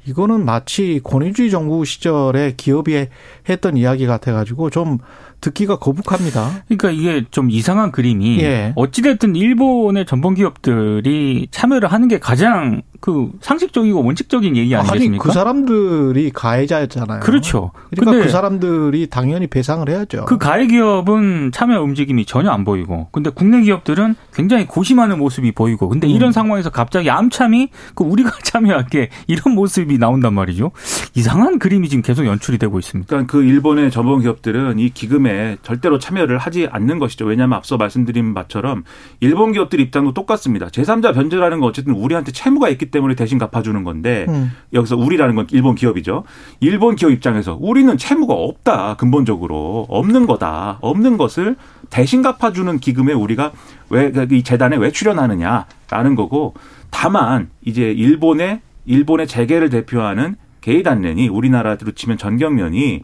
이거는 0.08 0.46
마치 0.46 1.02
권위주의 1.04 1.50
정부 1.50 1.84
시절에 1.84 2.54
기업이 2.56 3.08
했던 3.50 3.78
이야기 3.78 4.06
같아가지고 4.06 4.70
좀 4.70 5.00
듣기가 5.42 5.80
거북합니다. 5.80 6.64
그러니까 6.68 6.92
이게 6.92 7.25
좀 7.32 7.50
이상한 7.50 7.92
그림이 7.92 8.40
예. 8.42 8.74
어찌됐든 8.75 9.36
일본의 9.36 10.06
전범 10.06 10.36
기업들이 10.36 11.48
참여를 11.52 11.92
하는 11.92 12.08
게 12.08 12.20
가장 12.20 12.82
그 13.00 13.32
상식적이고 13.42 14.04
원칙적인 14.04 14.56
얘기 14.58 14.75
아니겠습니까? 14.75 15.12
아니, 15.12 15.18
그 15.18 15.32
사람들이 15.32 16.32
가해자였잖아요. 16.32 17.20
그렇죠. 17.22 17.72
그러니까 17.92 18.24
그 18.24 18.30
사람들이 18.30 19.08
당연히 19.08 19.48
배상을 19.48 19.88
해야죠. 19.88 20.25
그 20.25 20.38
가해 20.38 20.68
기업은 20.68 21.52
참여 21.54 21.82
움직임이 21.82 22.25
전혀 22.25 22.50
안 22.52 22.64
보이고, 22.64 23.08
근데 23.12 23.30
국내 23.30 23.62
기업들은 23.62 24.16
굉장히 24.34 24.66
고심하는 24.66 25.18
모습이 25.20 25.52
보이고, 25.52 25.90
근데 25.90 26.08
이런 26.08 26.30
음. 26.30 26.32
상황에서 26.32 26.70
갑자기 26.70 27.10
암참이 27.10 27.70
그 27.94 28.04
우리가 28.04 28.32
참여할게 28.44 29.10
이런 29.28 29.56
모습이 29.56 29.98
나온단 29.98 30.34
말이죠. 30.34 30.72
이상한 31.16 31.60
그림이 31.60 31.90
지금 31.90 32.02
계속 32.02 32.25
연출이 32.25 32.58
되고 32.58 32.78
있습니다. 32.80 33.08
그러니까 33.08 33.32
그 33.32 33.44
일본의 33.44 33.92
전범 33.92 34.22
기업들은 34.22 34.80
이 34.80 34.90
기금에 34.90 35.58
절대로 35.62 36.00
참여를 36.00 36.38
하지 36.38 36.68
않는 36.70 37.00
것이죠. 37.00 37.25
왜냐하면 37.25 37.58
앞서 37.58 37.78
말씀드린 37.78 38.34
바처럼 38.34 38.84
일본 39.20 39.52
기업들 39.52 39.80
입장도 39.80 40.14
똑같습니다. 40.14 40.68
제3자 40.68 41.14
변제라는 41.14 41.60
건 41.60 41.70
어쨌든 41.70 41.94
우리한테 41.94 42.32
채무가 42.32 42.70
있기 42.70 42.88
때문에 42.88 42.95
대신 43.16 43.38
갚아주는 43.38 43.84
건데 43.84 44.25
음. 44.30 44.52
여기서 44.74 44.96
우리라는 44.98 45.36
건 45.36 45.48
일본 45.52 45.75
기업이죠. 45.75 46.24
일본 46.60 46.96
기업 46.96 47.12
입장에서 47.12 47.58
우리는 47.60 47.98
채무가 47.98 48.34
없다. 48.34 48.96
근본적으로 48.96 49.86
없는 49.90 50.25
거다. 50.28 50.80
없는 50.82 51.18
것을 51.18 51.56
대신 51.90 52.22
갚아주는 52.22 52.80
기금에 52.80 53.14
우리가 53.14 53.52
왜 53.90 54.12
이 54.32 54.44
재단에 54.44 54.78
왜 54.78 54.92
출연하느냐라는 54.92 56.16
거고 56.16 56.54
다만 56.90 57.50
이제 57.64 57.92
일본의 57.92 58.62
일본의 58.86 59.28
재계를 59.28 59.70
대표하는 59.70 60.36
게이단렌이 60.62 61.28
우리나라로 61.28 61.92
치면 61.92 62.18
전경련이 62.18 63.04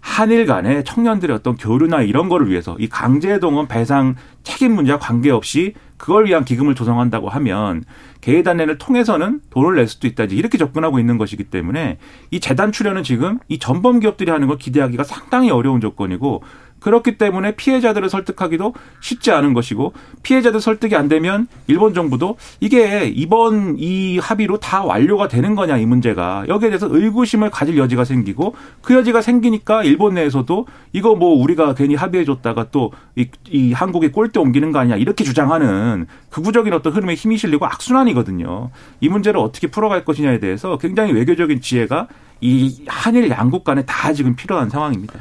한일 0.00 0.46
간의 0.46 0.84
청년들의 0.84 1.34
어떤 1.34 1.56
교류나 1.56 2.02
이런 2.02 2.28
거를 2.28 2.48
위해서 2.48 2.76
이 2.78 2.88
강제동원 2.88 3.68
배상 3.68 4.14
책임 4.42 4.72
문제와 4.74 4.98
관계없이 4.98 5.74
그걸 5.96 6.26
위한 6.26 6.44
기금을 6.44 6.74
조성한다고 6.74 7.28
하면 7.28 7.84
개회단례를 8.20 8.78
통해서는 8.78 9.40
돈을 9.50 9.74
낼 9.74 9.88
수도 9.88 10.06
있다. 10.06 10.24
이렇게 10.24 10.56
접근하고 10.56 10.98
있는 10.98 11.18
것이기 11.18 11.44
때문에 11.44 11.98
이 12.30 12.40
재단 12.40 12.72
출연은 12.72 13.02
지금 13.02 13.38
이 13.48 13.58
전범 13.58 14.00
기업들이 14.00 14.30
하는 14.30 14.46
걸 14.46 14.58
기대하기가 14.58 15.04
상당히 15.04 15.50
어려운 15.50 15.80
조건이고 15.80 16.42
그렇기 16.80 17.18
때문에 17.18 17.56
피해자들을 17.56 18.08
설득하기도 18.08 18.74
쉽지 19.00 19.30
않은 19.30 19.54
것이고 19.54 19.92
피해자들 20.22 20.60
설득이 20.60 20.96
안 20.96 21.08
되면 21.08 21.48
일본 21.66 21.94
정부도 21.94 22.36
이게 22.60 23.06
이번 23.14 23.76
이 23.78 24.18
합의로 24.18 24.58
다 24.58 24.84
완료가 24.84 25.28
되는 25.28 25.54
거냐 25.54 25.76
이 25.76 25.86
문제가 25.86 26.44
여기에 26.48 26.70
대해서 26.70 26.88
의구심을 26.90 27.50
가질 27.50 27.76
여지가 27.78 28.04
생기고 28.04 28.54
그 28.82 28.94
여지가 28.94 29.22
생기니까 29.22 29.84
일본 29.84 30.14
내에서도 30.14 30.66
이거 30.92 31.14
뭐 31.14 31.40
우리가 31.42 31.74
괜히 31.74 31.94
합의해 31.94 32.24
줬다가 32.24 32.70
또이 32.70 33.28
이 33.50 33.72
한국에 33.72 34.10
꼴대 34.10 34.40
옮기는 34.40 34.72
거 34.72 34.78
아니냐 34.78 34.96
이렇게 34.96 35.24
주장하는 35.24 36.06
극우적인 36.30 36.72
어떤 36.72 36.92
흐름에 36.92 37.14
힘이 37.14 37.38
실리고 37.38 37.66
악순환이거든요. 37.66 38.70
이 39.00 39.08
문제를 39.08 39.40
어떻게 39.40 39.66
풀어갈 39.66 40.04
것이냐에 40.04 40.38
대해서 40.38 40.78
굉장히 40.78 41.12
외교적인 41.12 41.60
지혜가 41.60 42.08
이 42.40 42.84
한일 42.86 43.30
양국 43.30 43.64
간에 43.64 43.84
다 43.84 44.12
지금 44.12 44.36
필요한 44.36 44.70
상황입니다. 44.70 45.14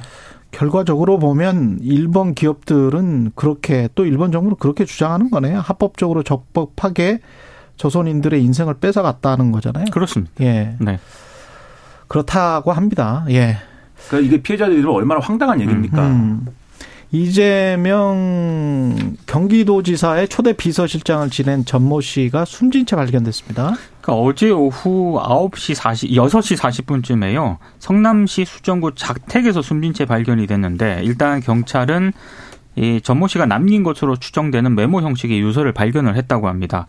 결과적으로 0.52 1.20
보면 1.20 1.80
일본 1.82 2.34
기업들은 2.34 3.32
그렇게 3.36 3.90
또 3.96 4.06
일본 4.06 4.32
정부는 4.32 4.58
그렇게 4.60 4.86
주장하는 4.86 5.30
거네요. 5.30 5.60
합법적으로 5.60 6.24
적법하게 6.24 7.20
조선인들의 7.76 8.44
인생을 8.44 8.76
뺏어갔다는 8.76 9.52
거잖아요. 9.52 9.86
그렇습니다. 9.92 10.34
예. 10.42 10.76
네. 10.80 11.00
그렇다고 12.08 12.72
합니다. 12.72 13.26
예. 13.30 13.58
그러니까 14.08 14.28
이게 14.28 14.42
피해자들이 14.42 14.84
얼마나 14.86 15.20
황당한 15.20 15.62
얘기입니까? 15.62 16.08
음. 16.08 16.12
음. 16.12 16.48
이재명 17.12 19.16
경기도지사의 19.26 20.28
초대 20.28 20.54
비서실장을 20.54 21.30
지낸 21.30 21.66
전모 21.66 22.02
씨가 22.02 22.46
숨진 22.46 22.86
채 22.86 22.96
발견됐습니다. 22.96 23.76
그러니까 24.02 24.14
어제 24.14 24.50
오후 24.50 25.20
9시 25.22 25.74
40, 25.74 26.12
6시 26.12 26.58
40분쯤에요. 26.58 27.58
성남시 27.80 28.46
수정구 28.46 28.96
작택에서 28.96 29.62
숨진 29.62 29.94
채 29.94 30.06
발견이 30.06 30.48
됐는데 30.48 31.02
일단 31.04 31.40
경찰은 31.40 32.12
이 32.76 33.02
전모 33.02 33.28
씨가 33.28 33.46
남긴 33.46 33.84
것으로 33.84 34.18
추정되는 34.18 34.76
메모 34.76 35.02
형식의 35.02 35.40
유서를 35.40 35.72
발견을 35.72 36.16
했다고 36.16 36.48
합니다. 36.48 36.86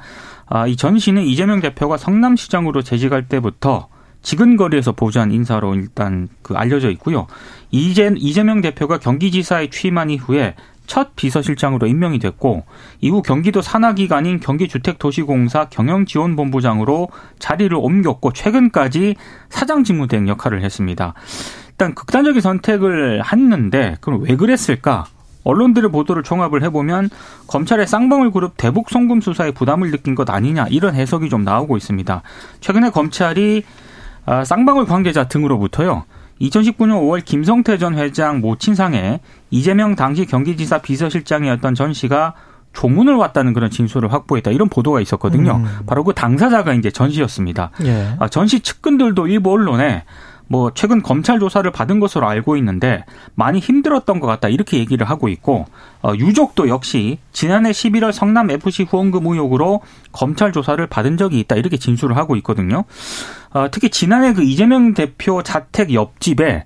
아, 0.47 0.67
이 0.67 0.77
전 0.77 0.99
씨는 0.99 1.23
이재명 1.23 1.61
대표가 1.61 1.97
성남시장으로 1.97 2.83
재직할 2.83 3.29
때부터 3.29 3.89
지근 4.23 4.57
거리에서 4.57 4.93
보좌한 4.93 5.33
인사로 5.33 5.75
일단 5.75 6.29
그 6.43 6.55
알려져 6.55 6.91
있고요. 6.91 7.27
이재, 7.71 8.13
이재명 8.17 8.61
대표가 8.61 8.99
경기지사에 8.99 9.71
취임한 9.71 10.11
이후에 10.11 10.55
첫 10.87 11.15
비서실장으로 11.17 11.87
임명이 11.87 12.19
됐고 12.19 12.65
이후 13.01 13.23
경기도 13.23 13.61
산하기관인 13.61 14.41
경기주택도시공사 14.41 15.69
경영지원본부장으로 15.69 17.09
자리를 17.39 17.77
옮겼고 17.77 18.33
최근까지 18.33 19.15
사장 19.51 19.85
직무 19.85 20.09
등 20.09 20.29
역할을 20.29 20.63
했습니다. 20.63 21.15
일단 21.69 21.95
극단적인 21.95 22.41
선택을 22.41 23.23
했는데 23.31 23.97
그럼 24.01 24.23
왜 24.23 24.35
그랬을까? 24.35 25.05
언론들의 25.45 25.91
보도를 25.91 26.23
종합을 26.23 26.63
해보면 26.65 27.11
검찰의 27.47 27.87
쌍방울 27.87 28.33
그룹 28.33 28.55
대북 28.57 28.91
송금 28.91 29.21
수사에 29.21 29.53
부담을 29.53 29.91
느낀 29.91 30.15
것 30.15 30.29
아니냐 30.29 30.67
이런 30.69 30.95
해석이 30.95 31.29
좀 31.29 31.45
나오고 31.45 31.77
있습니다. 31.77 32.23
최근에 32.61 32.91
검찰이 32.91 33.63
아, 34.29 34.45
쌍방울 34.45 34.85
관계자 34.85 35.27
등으로부터요. 35.27 36.05
2019년 36.43 37.01
5월 37.01 37.25
김성태 37.25 37.79
전 37.79 37.99
회장 37.99 38.41
모친상에 38.41 39.21
이재명 39.51 39.97
당시 39.97 40.27
경기지사 40.27 40.83
비서실장이었던 40.83 41.75
전 41.75 41.95
씨가 41.95 42.35
조문을 42.75 43.15
왔다는 43.15 43.55
그런 43.55 43.71
진술을 43.71 44.13
확보했다 44.13 44.51
이런 44.51 44.69
보도가 44.69 45.01
있었거든요. 45.01 45.57
음. 45.57 45.79
바로 45.87 46.05
그 46.05 46.13
당사자가 46.13 46.75
이제 46.75 46.91
전 46.91 47.11
씨였습니다. 47.11 47.71
예. 47.85 48.17
아, 48.19 48.29
전씨 48.29 48.61
측근들도 48.61 49.29
일부 49.29 49.51
언론에 49.53 50.05
뭐 50.47 50.73
최근 50.75 51.03
검찰 51.03 51.39
조사를 51.39 51.71
받은 51.71 51.99
것으로 51.99 52.27
알고 52.29 52.57
있는데 52.59 53.05
많이 53.35 53.61
힘들었던 53.61 54.21
것 54.21 54.27
같다 54.27 54.49
이렇게 54.49 54.79
얘기를 54.79 55.09
하고 55.09 55.29
있고 55.29 55.67
어, 56.03 56.13
유족도 56.15 56.69
역시 56.69 57.19
지난해 57.33 57.71
11월 57.71 58.13
성남 58.13 58.51
FC 58.51 58.85
후원금 58.85 59.27
의혹으로 59.27 59.81
검찰 60.13 60.53
조사를 60.53 60.85
받은 60.87 61.17
적이 61.17 61.41
있다 61.41 61.57
이렇게 61.57 61.77
진술을 61.77 62.17
하고 62.17 62.37
있거든요. 62.37 62.85
어, 63.51 63.69
특히 63.71 63.91
지난해 63.91 64.33
그 64.33 64.43
이재명 64.43 64.95
대표 64.95 65.43
자택 65.43 65.93
옆집에 65.93 66.65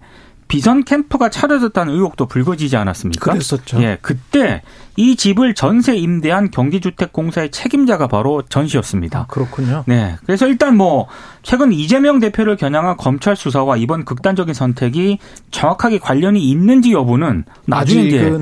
비선 0.52 0.84
캠프가 0.84 1.30
차려졌다는 1.30 1.94
의혹도 1.94 2.26
불거지지 2.26 2.76
않았습니까? 2.76 3.32
그랬었죠. 3.32 3.82
예, 3.82 3.96
그때 4.02 4.60
이 4.98 5.16
집을 5.16 5.54
전세 5.54 5.96
임대한 5.96 6.50
경기주택공사의 6.50 7.50
책임자가 7.50 8.06
바로 8.06 8.42
전 8.42 8.68
씨였습니다. 8.68 9.20
아, 9.20 9.26
그렇군요. 9.28 9.84
네. 9.86 10.16
그래서 10.26 10.46
일단 10.46 10.76
뭐 10.76 11.08
최근 11.42 11.72
이재명 11.72 12.20
대표를 12.20 12.58
겨냥한 12.58 12.98
검찰 12.98 13.34
수사와 13.34 13.78
이번 13.78 14.04
극단적인 14.04 14.52
선택이 14.52 15.18
정확하게 15.50 15.98
관련이 16.00 16.46
있는지 16.46 16.92
여부는 16.92 17.44
나중에 17.64 18.02
이제 18.02 18.38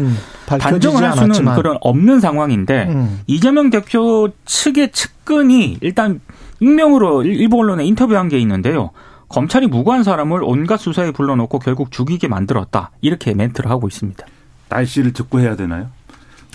단정을 0.47 1.05
할 1.05 1.13
수는 1.13 1.25
않았지만. 1.27 1.55
그런 1.55 1.79
없는 1.81 2.19
상황인데 2.19 2.89
음. 2.89 3.21
이재명 3.29 3.71
대표 3.71 4.31
측의 4.47 4.91
측근이 4.91 5.79
일단 5.81 6.21
익명으로 6.61 7.25
일본 7.25 7.61
언론에 7.61 7.85
인터뷰한 7.85 8.29
게 8.29 8.39
있는데요. 8.39 8.91
검찰이 9.29 9.67
무고한 9.69 10.03
사람을 10.03 10.43
온갖 10.43 10.77
수사에 10.79 11.13
불러놓고 11.13 11.59
결국 11.61 11.91
죽이게 11.93 12.29
만들었다. 12.29 12.91
이렇게 13.01 13.33
멘트를 13.35 13.71
하고 13.71 13.89
있습니다. 13.89 14.25
날씨를 14.69 15.13
듣고 15.13 15.41
해야 15.41 15.57
되나요? 15.57 15.89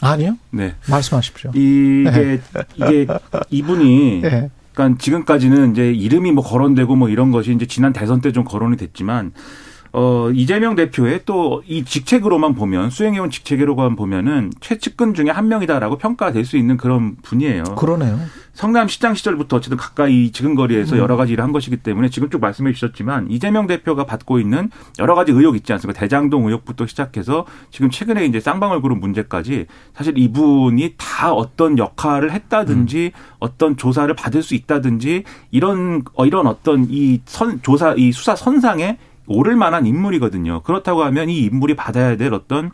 아니요. 0.02 0.38
네. 0.52 0.76
말씀하십시오. 0.90 1.52
이게 1.54 2.12
네. 2.12 2.40
이게 2.76 3.08
이분이 3.50 4.22
네. 4.24 4.50
그러니까 4.74 4.98
지금까지는 5.00 5.72
이제 5.72 5.92
이름이 5.94 6.34
뭐 6.34 6.44
거론되고 6.44 6.96
뭐 6.98 7.08
이런 7.10 7.32
것이 7.32 7.54
이제 7.54 7.66
지난 7.66 7.94
대선 7.94 8.20
때 8.20 8.32
좀 8.34 8.44
거론이 8.44 8.76
됐지만 8.76 9.32
어, 9.98 10.30
이재명 10.32 10.76
대표의 10.76 11.22
또 11.26 11.62
이 11.68 11.84
직책으로만 11.86 12.54
보면 12.54 12.90
수행해온 12.90 13.30
직책으로만 13.30 13.96
보면은 13.96 14.52
최측근 14.60 15.14
중에 15.14 15.30
한 15.30 15.48
명이다라고 15.48 15.98
평가될 15.98 16.44
수 16.46 16.58
있는 16.58 16.76
그런 16.78 17.16
분이에요. 17.22 17.64
그러네요. 17.76 18.20
성남 18.54 18.88
시장 18.88 19.16
시절부터 19.16 19.58
어쨌든 19.58 19.78
가까이 19.78 20.32
지근거리에서 20.32 20.96
음. 20.96 21.00
여러 21.00 21.18
가지 21.18 21.34
일을 21.34 21.44
한 21.44 21.52
것이기 21.52 21.78
때문에 21.78 22.10
지금 22.10 22.30
쭉 22.30 22.40
말씀해 22.40 22.72
주셨지만 22.74 23.30
이재명 23.30 23.68
대표가 23.68 24.06
받고 24.06 24.40
있는 24.40 24.70
여러 25.00 25.14
가지 25.16 25.32
의혹 25.32 25.56
있지 25.56 25.74
않습니까? 25.74 26.00
대장동 26.00 26.46
의혹부터 26.46 26.88
시작해서 26.88 27.46
지금 27.72 27.90
최근에 27.90 28.26
이제 28.26 28.40
쌍방울 28.40 28.82
그룹 28.82 29.00
문제까지 29.00 29.66
사실 29.94 30.18
이분이 30.18 30.96
다 30.98 31.34
어떤 31.34 31.78
역할을 31.78 32.32
했다든지 32.32 33.12
음. 33.14 33.20
어떤 33.40 33.76
조사를 33.78 34.14
받을 34.16 34.42
수 34.44 34.56
있다든지 34.56 35.24
이런 35.52 36.04
어, 36.14 36.26
이런 36.26 36.48
어떤 36.48 36.88
이 36.90 37.20
선 37.26 37.62
조사 37.62 37.94
이 37.98 38.12
수사 38.12 38.36
선상에 38.36 38.98
오를 39.28 39.56
만한 39.56 39.86
인물이거든요. 39.86 40.62
그렇다고 40.62 41.04
하면 41.04 41.30
이 41.30 41.40
인물이 41.40 41.76
받아야 41.76 42.18
될 42.18 42.34
어떤 42.34 42.72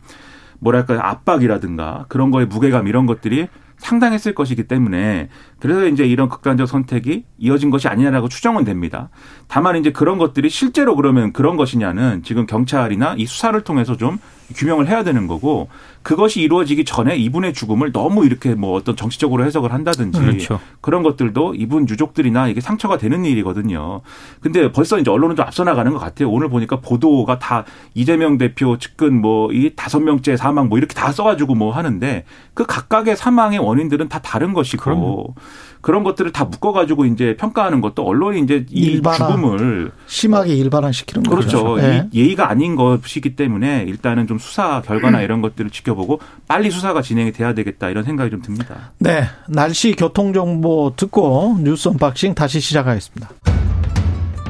뭐랄까요 0.58 1.00
압박이라든가 1.00 2.06
그런 2.08 2.30
거에 2.30 2.44
무게감 2.44 2.86
이런 2.86 3.06
것들이 3.06 3.48
상당했을 3.78 4.34
것이기 4.34 4.68
때문에 4.68 5.28
그래서 5.58 5.86
이제 5.86 6.06
이런 6.06 6.28
극단적 6.28 6.68
선택이 6.68 7.24
이어진 7.38 7.70
것이 7.70 7.88
아니냐라고 7.88 8.28
추정은 8.28 8.64
됩니다. 8.64 9.10
다만 9.48 9.76
이제 9.76 9.90
그런 9.90 10.18
것들이 10.18 10.48
실제로 10.50 10.94
그러면 10.94 11.32
그런 11.32 11.56
것이냐는 11.56 12.22
지금 12.22 12.46
경찰이나 12.46 13.16
이 13.18 13.26
수사를 13.26 13.60
통해서 13.62 13.96
좀 13.96 14.18
규명을 14.52 14.88
해야 14.88 15.04
되는 15.04 15.26
거고 15.26 15.68
그것이 16.02 16.40
이루어지기 16.40 16.84
전에 16.84 17.16
이분의 17.16 17.52
죽음을 17.52 17.92
너무 17.92 18.26
이렇게 18.26 18.54
뭐 18.54 18.74
어떤 18.74 18.96
정치적으로 18.96 19.44
해석을 19.44 19.72
한다든지 19.72 20.18
그렇죠. 20.18 20.58
그런 20.80 21.02
것들도 21.04 21.54
이분 21.54 21.88
유족들이나 21.88 22.48
이게 22.48 22.60
상처가 22.60 22.98
되는 22.98 23.24
일이거든요. 23.24 24.00
근데 24.40 24.72
벌써 24.72 24.98
이제 24.98 25.10
언론은 25.10 25.36
좀 25.36 25.46
앞서 25.46 25.62
나가는 25.62 25.92
것 25.92 25.98
같아요. 25.98 26.30
오늘 26.30 26.48
보니까 26.48 26.80
보도가 26.80 27.38
다 27.38 27.64
이재명 27.94 28.38
대표 28.38 28.78
측근 28.78 29.20
뭐 29.20 29.42
이 29.52 29.70
다섯 29.76 30.00
명째 30.00 30.36
사망 30.36 30.68
뭐 30.68 30.78
이렇게 30.78 30.94
다 30.94 31.12
써가지고 31.12 31.54
뭐 31.54 31.72
하는데 31.72 32.24
그 32.54 32.64
각각의 32.66 33.16
사망의 33.16 33.58
원인들은 33.58 34.08
다 34.08 34.20
다른 34.20 34.52
것이고 34.52 34.82
그럼요. 34.82 35.34
그런 35.80 36.04
것들을 36.04 36.30
다 36.30 36.44
묶어가지고 36.44 37.06
이제 37.06 37.36
평가하는 37.36 37.80
것도 37.80 38.06
언론이 38.06 38.40
이제 38.40 38.64
이 38.70 38.82
일반화. 38.84 39.16
죽음을 39.16 39.90
심하게 40.06 40.54
일반화시키는 40.54 41.24
거죠. 41.24 41.64
그렇죠. 41.64 41.80
예. 41.80 42.08
이 42.12 42.20
예의가 42.20 42.48
아닌 42.48 42.76
것이기 42.76 43.34
때문에 43.34 43.84
일단은 43.88 44.26
좀 44.28 44.38
수사 44.42 44.82
결과나 44.82 45.18
음. 45.18 45.24
이런 45.24 45.40
것들을 45.40 45.70
지켜보고 45.70 46.20
빨리 46.46 46.70
수사가 46.70 47.00
진행이 47.00 47.32
돼야 47.32 47.54
되겠다 47.54 47.88
이런 47.88 48.04
생각이 48.04 48.30
좀 48.30 48.42
듭니다. 48.42 48.92
네, 48.98 49.24
날씨 49.48 49.92
교통 49.92 50.32
정보 50.32 50.92
듣고 50.96 51.58
뉴스 51.60 51.88
unboxing 51.88 52.34
다시 52.34 52.60
시작하겠습니다. 52.60 53.30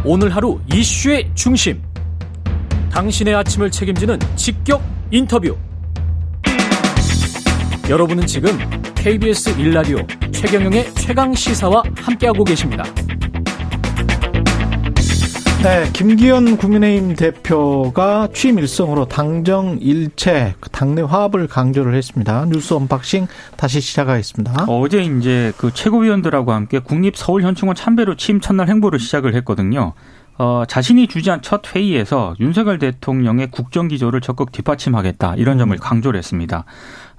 오늘 0.05 0.35
하루 0.35 0.59
이슈의 0.73 1.31
중심. 1.35 1.81
당신의 2.91 3.35
아침을 3.35 3.71
책임지는 3.71 4.19
직격 4.37 4.83
인터뷰. 5.11 5.57
여러분은 7.89 8.27
지금 8.27 8.59
KBS 8.95 9.59
1라디오 9.59 9.99
최경영의 10.33 10.95
최강 10.95 11.35
시사와 11.35 11.83
함께하고 11.97 12.45
계십니다. 12.45 12.85
네, 15.63 15.89
김기현 15.93 16.57
국민의힘 16.57 17.15
대표가 17.15 18.27
취임 18.35 18.59
일성으로 18.59 19.05
당정 19.05 19.79
일체 19.81 20.57
당내 20.73 21.03
화합을 21.03 21.47
강조를 21.47 21.95
했습니다. 21.95 22.47
뉴스 22.47 22.75
unboxing 22.75 23.29
다시 23.57 23.81
시작하겠습니다. 23.81 24.65
어제 24.67 25.05
이제 25.05 25.53
그 25.57 25.73
최고위원들하고 25.73 26.51
함께 26.51 26.81
국립 26.81 27.17
서울현충원 27.17 27.77
참배로 27.77 28.17
취임 28.17 28.41
첫날 28.41 28.69
행보를 28.71 28.99
시작을 28.99 29.37
했거든요. 29.37 29.93
어, 30.37 30.65
자신이 30.67 31.07
주재한 31.07 31.43
첫 31.43 31.77
회의에서 31.77 32.35
윤석열 32.41 32.81
대통령의 32.81 33.53
국정 33.53 33.87
기조를 33.87 34.21
적극 34.21 34.51
뒷받침하겠다 34.51 35.37
이런 35.37 35.59
점을 35.59 35.77
강조를 35.77 36.19
했습니다. 36.19 36.65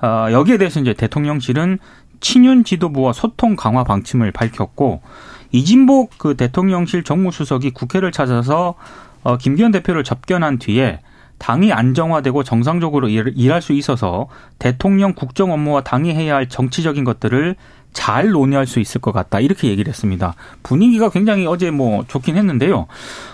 어, 0.01 0.27
여기에 0.33 0.57
대해서 0.57 0.81
이제 0.81 0.93
대통령실은 0.93 1.79
친윤 2.19 2.65
지도부와 2.65 3.13
소통 3.13 3.55
강화 3.55 3.85
방침을 3.85 4.31
밝혔고 4.31 5.01
이진복 5.53 6.17
그 6.17 6.35
대통령실 6.35 7.03
정무수석이 7.03 7.71
국회를 7.71 8.11
찾아서 8.11 8.73
어, 9.23 9.37
김기현 9.37 9.71
대표를 9.71 10.03
접견한 10.03 10.59
뒤에 10.59 10.99
당이 11.37 11.71
안정화되고 11.71 12.43
정상적으로 12.43 13.07
일- 13.07 13.33
일할 13.37 13.61
수 13.61 13.71
있어서 13.73 14.27
대통령 14.59 15.13
국정 15.13 15.51
업무와 15.51 15.81
당이 15.81 16.13
해야 16.13 16.35
할 16.35 16.49
정치적인 16.49 17.03
것들을 17.03 17.55
잘 17.93 18.29
논의할 18.31 18.65
수 18.65 18.79
있을 18.79 18.99
것 18.99 19.11
같다. 19.11 19.39
이렇게 19.39 19.67
얘기를 19.69 19.89
했습니다. 19.89 20.33
분위기가 20.63 21.09
굉장히 21.09 21.45
어제 21.45 21.69
뭐 21.69 22.03
좋긴 22.07 22.35
했는데요. 22.35 22.87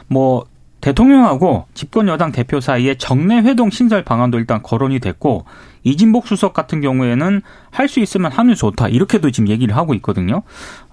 뭐 0.08 0.46
대통령하고 0.82 1.66
집권 1.74 2.08
여당 2.08 2.32
대표 2.32 2.60
사이에 2.60 2.96
정례 2.96 3.38
회동 3.38 3.70
신설 3.70 4.04
방안도 4.04 4.38
일단 4.40 4.62
거론이 4.62 5.00
됐고 5.00 5.46
이진복 5.84 6.28
수석 6.28 6.54
같은 6.54 6.82
경우에는 6.82 7.42
할 7.72 7.88
수 7.90 8.00
있으면 8.00 8.32
하면 8.32 8.56
좋다 8.56 8.88
이렇게도 8.90 9.32
지금 9.32 9.50
얘기를 9.50 9.76
하고 9.76 9.94
있거든요. 9.96 10.44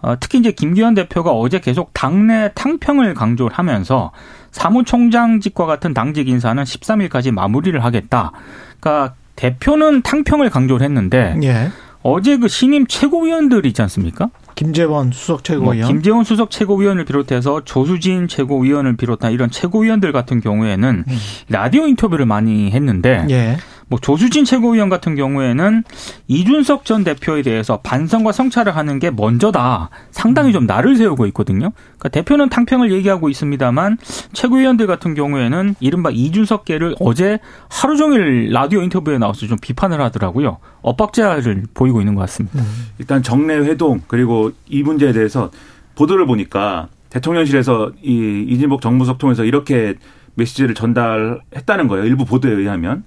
어, 0.00 0.14
특히 0.18 0.38
이제 0.38 0.52
김기현 0.52 0.94
대표가 0.94 1.32
어제 1.32 1.60
계속 1.60 1.92
당내 1.92 2.52
탕평을 2.54 3.12
강조를 3.14 3.56
하면서 3.56 4.12
사무총장직과 4.52 5.66
같은 5.66 5.94
당직 5.94 6.28
인사는 6.28 6.62
13일까지 6.62 7.30
마무리를 7.32 7.82
하겠다. 7.84 8.32
그러니까 8.80 9.14
대표는 9.36 10.02
탕평을 10.02 10.50
강조를 10.50 10.84
했는데 10.84 11.36
예. 11.42 11.70
어제 12.02 12.36
그 12.38 12.48
신임 12.48 12.86
최고위원들 12.86 13.66
있지 13.66 13.82
않습니까? 13.82 14.30
김재원 14.54 15.10
수석 15.12 15.34
뭐 15.34 15.42
최고위원. 15.42 15.88
김재원 15.88 16.24
수석 16.24 16.50
최고위원을 16.50 17.04
비롯해서 17.04 17.62
조수진 17.64 18.28
최고위원을 18.28 18.96
비롯한 18.96 19.32
이런 19.32 19.50
최고위원들 19.50 20.12
같은 20.12 20.40
경우에는 20.40 21.04
음. 21.06 21.18
라디오 21.50 21.86
인터뷰를 21.86 22.24
많이 22.24 22.70
했는데 22.70 23.26
예. 23.28 23.56
뭐 23.88 23.98
조수진 24.00 24.44
최고위원 24.44 24.88
같은 24.88 25.14
경우에는 25.14 25.84
이준석 26.26 26.84
전 26.84 27.04
대표에 27.04 27.42
대해서 27.42 27.78
반성과 27.82 28.32
성찰을 28.32 28.74
하는 28.74 28.98
게 28.98 29.10
먼저다. 29.10 29.90
상당히 30.10 30.52
좀 30.52 30.66
날을 30.66 30.96
세우고 30.96 31.26
있거든요. 31.26 31.70
그러니까 31.98 32.08
대표는 32.08 32.48
탕평을 32.48 32.90
얘기하고 32.92 33.28
있습니다만 33.28 33.98
최고위원들 34.32 34.86
같은 34.86 35.14
경우에는 35.14 35.76
이른바 35.80 36.10
이준석계를 36.10 36.96
어제 37.00 37.38
하루 37.68 37.96
종일 37.96 38.50
라디오 38.52 38.82
인터뷰에 38.82 39.18
나와서 39.18 39.46
좀 39.46 39.56
비판을 39.60 40.00
하더라고요. 40.00 40.58
엇박자를 40.82 41.64
보이고 41.74 42.00
있는 42.00 42.14
것 42.14 42.22
같습니다. 42.22 42.62
일단 42.98 43.22
정례 43.22 43.56
회동 43.56 44.00
그리고 44.08 44.50
이 44.68 44.82
문제에 44.82 45.12
대해서 45.12 45.50
보도를 45.94 46.26
보니까 46.26 46.88
대통령실에서 47.10 47.92
이 48.02 48.44
이진복 48.48 48.80
정무석 48.80 49.18
통해서 49.18 49.44
이렇게 49.44 49.94
메시지를 50.34 50.74
전달했다는 50.74 51.88
거예요. 51.88 52.04
일부 52.04 52.24
보도에 52.24 52.52
의하면 52.52 53.04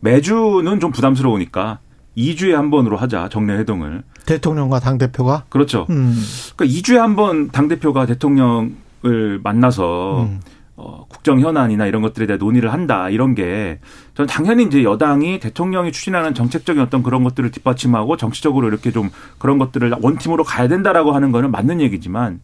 매주는 0.00 0.80
좀 0.80 0.90
부담스러우니까 0.92 1.78
2주에 2.16 2.52
한 2.52 2.70
번으로 2.70 2.96
하자 2.96 3.28
정례 3.28 3.56
회동을. 3.58 4.02
대통령과 4.26 4.80
당 4.80 4.98
대표가. 4.98 5.44
그렇죠. 5.48 5.86
음. 5.90 6.14
그러니까 6.56 6.78
2주에 6.78 6.96
한 6.96 7.16
번 7.16 7.48
당 7.50 7.68
대표가 7.68 8.06
대통령을 8.06 9.40
만나서 9.42 10.22
음. 10.24 10.40
어, 10.76 11.06
국정 11.08 11.40
현안이나 11.40 11.86
이런 11.86 12.02
것들에 12.02 12.26
대해 12.26 12.36
논의를 12.36 12.72
한다 12.72 13.08
이런 13.10 13.34
게 13.34 13.80
저는 14.14 14.28
당연히 14.28 14.62
이제 14.64 14.84
여당이 14.84 15.40
대통령이 15.40 15.90
추진하는 15.90 16.34
정책적인 16.34 16.80
어떤 16.80 17.02
그런 17.02 17.24
것들을 17.24 17.50
뒷받침하고 17.50 18.16
정치적으로 18.16 18.68
이렇게 18.68 18.92
좀 18.92 19.10
그런 19.38 19.58
것들을 19.58 19.92
원팀으로 20.00 20.44
가야 20.44 20.68
된다라고 20.68 21.12
하는 21.12 21.32
거는 21.32 21.50
맞는 21.50 21.80
얘기지만 21.80 22.40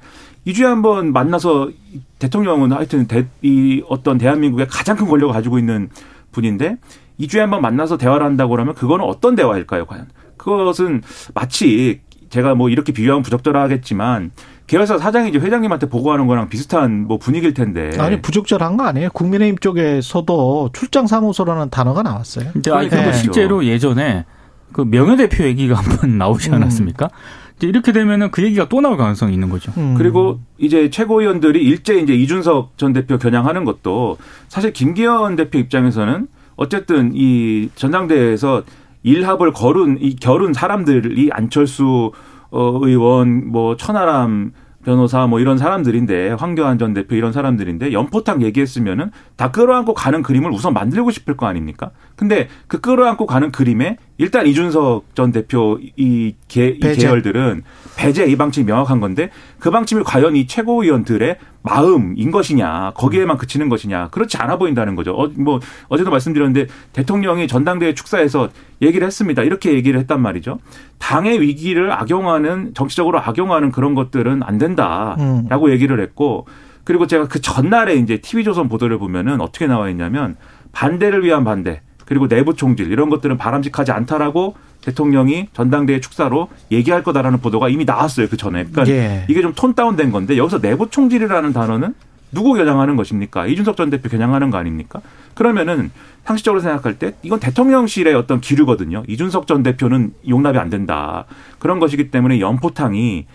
2주에 0.48 0.64
한 0.64 0.82
번 0.82 1.12
만나서 1.12 1.70
이 1.92 2.00
대통령은 2.18 2.72
하여튼 2.72 3.06
대, 3.06 3.26
이 3.42 3.84
어떤 3.88 4.18
대한민국의 4.18 4.66
가장 4.68 4.96
큰 4.96 5.06
권력을 5.06 5.32
가지고 5.32 5.60
있는 5.60 5.88
분인데 6.32 6.78
2주에 7.20 7.38
한 7.38 7.50
번 7.50 7.62
만나서 7.62 7.96
대화를 7.96 8.24
한다고 8.26 8.50
그러면 8.50 8.74
그거는 8.74 9.04
어떤 9.04 9.34
대화일까요, 9.34 9.86
과연? 9.86 10.06
그것은 10.36 11.02
마치 11.34 12.00
제가 12.30 12.54
뭐 12.56 12.68
이렇게 12.68 12.92
비교하면 12.92 13.22
부적절하겠지만 13.22 14.32
계열사 14.66 14.98
사장이 14.98 15.28
이제 15.28 15.38
회장님한테 15.38 15.88
보고하는 15.88 16.26
거랑 16.26 16.48
비슷한 16.48 17.06
뭐 17.06 17.18
분위기일 17.18 17.54
텐데. 17.54 17.92
아니 17.98 18.20
부적절한 18.20 18.76
거 18.76 18.84
아니에요. 18.84 19.10
국민의힘 19.12 19.58
쪽에서도 19.58 20.70
출장 20.72 21.06
사무소라는 21.06 21.70
단어가 21.70 22.02
나왔어요. 22.02 22.50
근데 22.52 22.72
아니. 22.72 22.88
그리고 22.88 23.12
실제로 23.12 23.64
예전에 23.64 24.24
그 24.72 24.84
명예 24.84 25.16
대표 25.16 25.44
얘기가 25.44 25.76
한 25.76 25.96
번 25.96 26.18
나오지 26.18 26.50
음. 26.50 26.54
않았습니까? 26.54 27.10
이제 27.58 27.68
이렇게 27.68 27.92
되면은 27.92 28.32
그 28.32 28.42
얘기가 28.42 28.68
또 28.68 28.80
나올 28.80 28.96
가능성이 28.96 29.34
있는 29.34 29.48
거죠. 29.48 29.70
음. 29.76 29.94
그리고 29.96 30.40
이제 30.58 30.90
최고위원들이 30.90 31.62
일제 31.62 31.96
이제 31.98 32.12
이준석 32.14 32.76
전 32.78 32.92
대표 32.92 33.16
겨냥하는 33.18 33.64
것도 33.64 34.16
사실 34.48 34.72
김기현 34.72 35.36
대표 35.36 35.58
입장에서는 35.58 36.26
어쨌든 36.56 37.12
이 37.14 37.68
전당대회에서 37.74 38.62
일합을 39.02 39.52
거른 39.52 39.98
이 40.00 40.16
결은 40.16 40.52
사람들이 40.52 41.30
안철수 41.32 42.12
어, 42.50 42.78
의원 42.82 43.48
뭐 43.48 43.76
천하람 43.76 44.52
변호사 44.84 45.26
뭐 45.26 45.40
이런 45.40 45.58
사람들인데 45.58 46.32
황교안 46.32 46.78
전 46.78 46.94
대표 46.94 47.16
이런 47.16 47.32
사람들인데 47.32 47.92
연포탕 47.92 48.42
얘기했으면은 48.42 49.10
다 49.36 49.50
끌어안고 49.50 49.94
가는 49.94 50.22
그림을 50.22 50.52
우선 50.52 50.74
만들고 50.74 51.10
싶을 51.10 51.36
거 51.36 51.46
아닙니까? 51.46 51.90
근데 52.16 52.48
그 52.68 52.80
끌어안고 52.80 53.26
가는 53.26 53.50
그림에 53.50 53.96
일단 54.16 54.46
이준석 54.46 55.14
전 55.16 55.32
대표 55.32 55.78
이, 55.96 56.34
계, 56.46 56.68
이 56.68 56.78
배제. 56.78 57.06
계열들은 57.06 57.62
배제 57.96 58.26
이 58.26 58.36
방침이 58.36 58.64
명확한 58.66 59.00
건데 59.00 59.30
그 59.58 59.70
방침이 59.70 60.04
과연 60.04 60.36
이 60.36 60.46
최고위원들의 60.46 61.36
마음인 61.62 62.30
것이냐 62.30 62.92
거기에만 62.94 63.38
그치는 63.38 63.68
것이냐 63.68 64.08
그렇지 64.08 64.36
않아 64.36 64.56
보인다는 64.56 64.94
거죠. 64.94 65.14
어, 65.14 65.28
뭐 65.36 65.58
어제도 65.88 66.10
말씀드렸는데 66.10 66.66
대통령이 66.92 67.48
전당대회 67.48 67.94
축사에서 67.94 68.50
얘기를 68.82 69.06
했습니다. 69.06 69.42
이렇게 69.42 69.72
얘기를 69.72 69.98
했단 70.00 70.20
말이죠. 70.20 70.58
당의 70.98 71.40
위기를 71.40 71.90
악용하는 71.92 72.74
정치적으로 72.74 73.18
악용하는 73.20 73.72
그런 73.72 73.94
것들은 73.94 74.42
안 74.44 74.58
된다라고 74.58 75.70
얘기를 75.70 76.00
했고 76.00 76.46
그리고 76.84 77.06
제가 77.06 77.26
그 77.26 77.40
전날에 77.40 77.94
이제 77.96 78.18
TV조선 78.18 78.68
보도를 78.68 78.98
보면은 78.98 79.40
어떻게 79.40 79.66
나와 79.66 79.88
있냐면 79.88 80.36
반대를 80.72 81.24
위한 81.24 81.44
반대 81.44 81.80
그리고 82.04 82.28
내부 82.28 82.54
총질 82.54 82.90
이런 82.90 83.10
것들은 83.10 83.36
바람직하지 83.38 83.92
않다라고 83.92 84.56
대통령이 84.82 85.48
전당대회 85.54 86.00
축사로 86.00 86.48
얘기할 86.70 87.02
거다라는 87.02 87.40
보도가 87.40 87.68
이미 87.68 87.84
나왔어요 87.84 88.28
그 88.28 88.36
전에. 88.36 88.66
그러니까 88.66 88.94
예. 88.94 89.24
이게 89.28 89.40
좀 89.40 89.54
톤 89.54 89.74
다운된 89.74 90.10
건데 90.12 90.36
여기서 90.36 90.60
내부 90.60 90.90
총질이라는 90.90 91.52
단어는 91.52 91.94
누구 92.32 92.54
겨냥하는 92.54 92.96
것입니까? 92.96 93.46
이준석 93.46 93.76
전 93.76 93.90
대표 93.90 94.08
겨냥하는 94.08 94.50
거 94.50 94.58
아닙니까? 94.58 95.00
그러면은 95.34 95.90
상식적으로 96.24 96.60
생각할 96.60 96.98
때 96.98 97.14
이건 97.22 97.38
대통령실의 97.38 98.14
어떤 98.14 98.40
기류거든요. 98.40 99.04
이준석 99.08 99.46
전 99.46 99.62
대표는 99.62 100.12
용납이 100.28 100.58
안 100.58 100.68
된다. 100.68 101.26
그런 101.58 101.78
것이기 101.78 102.10
때문에 102.10 102.40
연포탕이 102.40 103.26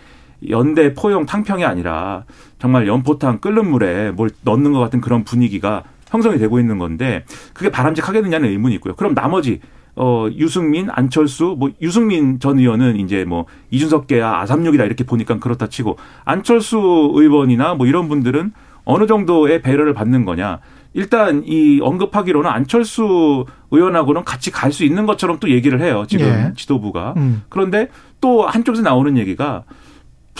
연대 0.50 0.94
포용 0.94 1.26
탕평이 1.26 1.64
아니라 1.66 2.26
정말 2.60 2.88
연포탕 2.88 3.40
끓는 3.40 3.70
물에 3.70 4.12
뭘 4.12 4.30
넣는 4.42 4.74
것 4.74 4.80
같은 4.80 5.02
그런 5.02 5.24
분위기가 5.24 5.84
형성이 6.10 6.38
되고 6.38 6.60
있는 6.60 6.78
건데 6.78 7.24
그게 7.54 7.70
바람직하겠느냐는 7.70 8.50
의문이 8.50 8.76
있고요. 8.76 8.96
그럼 8.96 9.14
나머지 9.16 9.60
어 9.96 10.28
유승민, 10.38 10.90
안철수, 10.90 11.56
뭐 11.58 11.70
유승민 11.82 12.40
전 12.40 12.58
의원은 12.60 12.98
이제 12.98 13.26
뭐 13.26 13.46
이준석계야 13.72 14.42
아삼육이다 14.42 14.86
이렇게 14.86 15.04
보니까 15.04 15.40
그렇다 15.40 15.68
치고 15.68 15.98
안철수 16.26 17.12
의원이나 17.16 17.74
뭐 17.76 17.86
이런 17.86 18.08
분들은 18.08 18.54
어느 18.86 19.08
정도의 19.08 19.62
배려를 19.62 19.94
받는 19.94 20.26
거냐? 20.26 20.60
일단 20.94 21.44
이 21.46 21.80
언급하기로는 21.82 22.50
안철수 22.50 23.46
의원하고는 23.72 24.24
같이 24.24 24.52
갈 24.52 24.72
수 24.72 24.84
있는 24.84 25.06
것처럼 25.06 25.38
또 25.40 25.50
얘기를 25.50 25.82
해요. 25.82 26.06
지금 26.08 26.26
예. 26.26 26.52
지도부가. 26.56 27.14
음. 27.18 27.44
그런데 27.50 27.90
또 28.22 28.48
한쪽에서 28.48 28.82
나오는 28.82 29.16
얘기가 29.18 29.64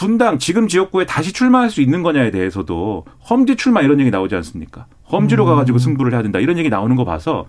분당 0.00 0.38
지금 0.38 0.66
지역구에 0.66 1.04
다시 1.04 1.30
출마할 1.30 1.68
수 1.68 1.82
있는 1.82 2.02
거냐에 2.02 2.30
대해서도 2.30 3.04
험지 3.28 3.56
출마 3.56 3.82
이런 3.82 4.00
얘기 4.00 4.10
나오지 4.10 4.34
않습니까? 4.36 4.86
험지로 5.12 5.44
가가지고 5.44 5.76
승부를 5.76 6.14
해야 6.14 6.22
된다 6.22 6.38
이런 6.38 6.56
얘기 6.56 6.70
나오는 6.70 6.96
거 6.96 7.04
봐서 7.04 7.44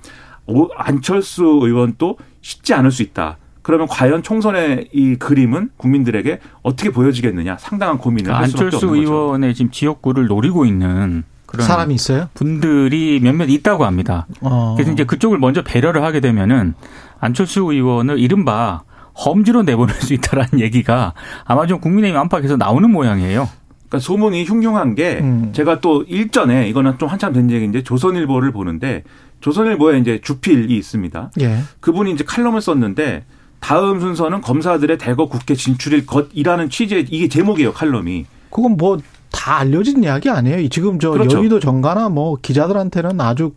오, 0.47 0.67
안철수 0.75 1.45
의원도 1.61 2.17
쉽지 2.41 2.73
않을 2.73 2.91
수 2.91 3.03
있다. 3.03 3.37
그러면 3.61 3.87
과연 3.87 4.21
총선의 4.21 4.89
이 4.91 5.15
그림은 5.15 5.69
국민들에게 5.77 6.41
어떻게 6.61 6.89
보여지겠느냐 6.89 7.55
상당한 7.57 7.97
고민을 7.97 8.35
할 8.35 8.49
수밖에 8.49 8.65
안철수 8.65 8.85
없는 8.87 9.01
거죠. 9.01 9.13
의원의 9.13 9.53
지금 9.53 9.71
지역구를 9.71 10.27
노리고 10.27 10.65
있는 10.65 11.23
그런 11.45 11.65
사람이 11.65 11.93
있어요? 11.93 12.27
분들이 12.33 13.21
몇몇 13.23 13.45
있다고 13.45 13.85
합니다. 13.85 14.27
어. 14.41 14.73
그래서 14.75 14.91
이제 14.91 15.05
그쪽을 15.05 15.37
먼저 15.37 15.61
배려를 15.61 16.03
하게 16.03 16.19
되면은 16.19 16.73
안철수 17.21 17.61
의원을 17.61 18.19
이른바 18.19 18.81
험지로 19.13 19.63
내보낼 19.63 19.95
수 19.95 20.13
있다라는 20.13 20.59
얘기가 20.59 21.13
아마 21.45 21.67
좀 21.67 21.79
국민의힘 21.79 22.19
안팎에서 22.19 22.57
나오는 22.57 22.89
모양이에요. 22.91 23.47
그러니까 23.89 23.99
소문이 23.99 24.45
흉흉한 24.45 24.95
게 24.95 25.19
음. 25.21 25.49
제가 25.53 25.81
또 25.81 26.03
일전에 26.03 26.69
이거는 26.69 26.97
좀 26.97 27.09
한참 27.09 27.33
된 27.33 27.51
얘기인데 27.51 27.83
조선일보를 27.83 28.51
보는데 28.51 29.03
조선일보에 29.41 29.99
이제 29.99 30.21
주필이 30.23 30.75
있습니다. 30.77 31.31
예. 31.41 31.59
그분이 31.81 32.11
이제 32.13 32.23
칼럼을 32.23 32.61
썼는데 32.61 33.25
다음 33.59 33.99
순서는 33.99 34.41
검사들의 34.41 34.97
대거 34.97 35.27
국회 35.27 35.55
진출일 35.55 36.05
것이라는 36.05 36.69
취지의 36.69 37.07
이게 37.09 37.27
제목이에요 37.27 37.73
칼럼이. 37.73 38.25
그건 38.49 38.77
뭐 38.77 38.97
다 39.31 39.59
알려진 39.59 40.03
이야기 40.03 40.29
아니에요. 40.29 40.67
지금 40.69 40.99
저 40.99 41.11
그렇죠. 41.11 41.39
여의도 41.39 41.59
정가나 41.59 42.09
뭐 42.09 42.37
기자들한테는 42.41 43.19
아주 43.21 43.53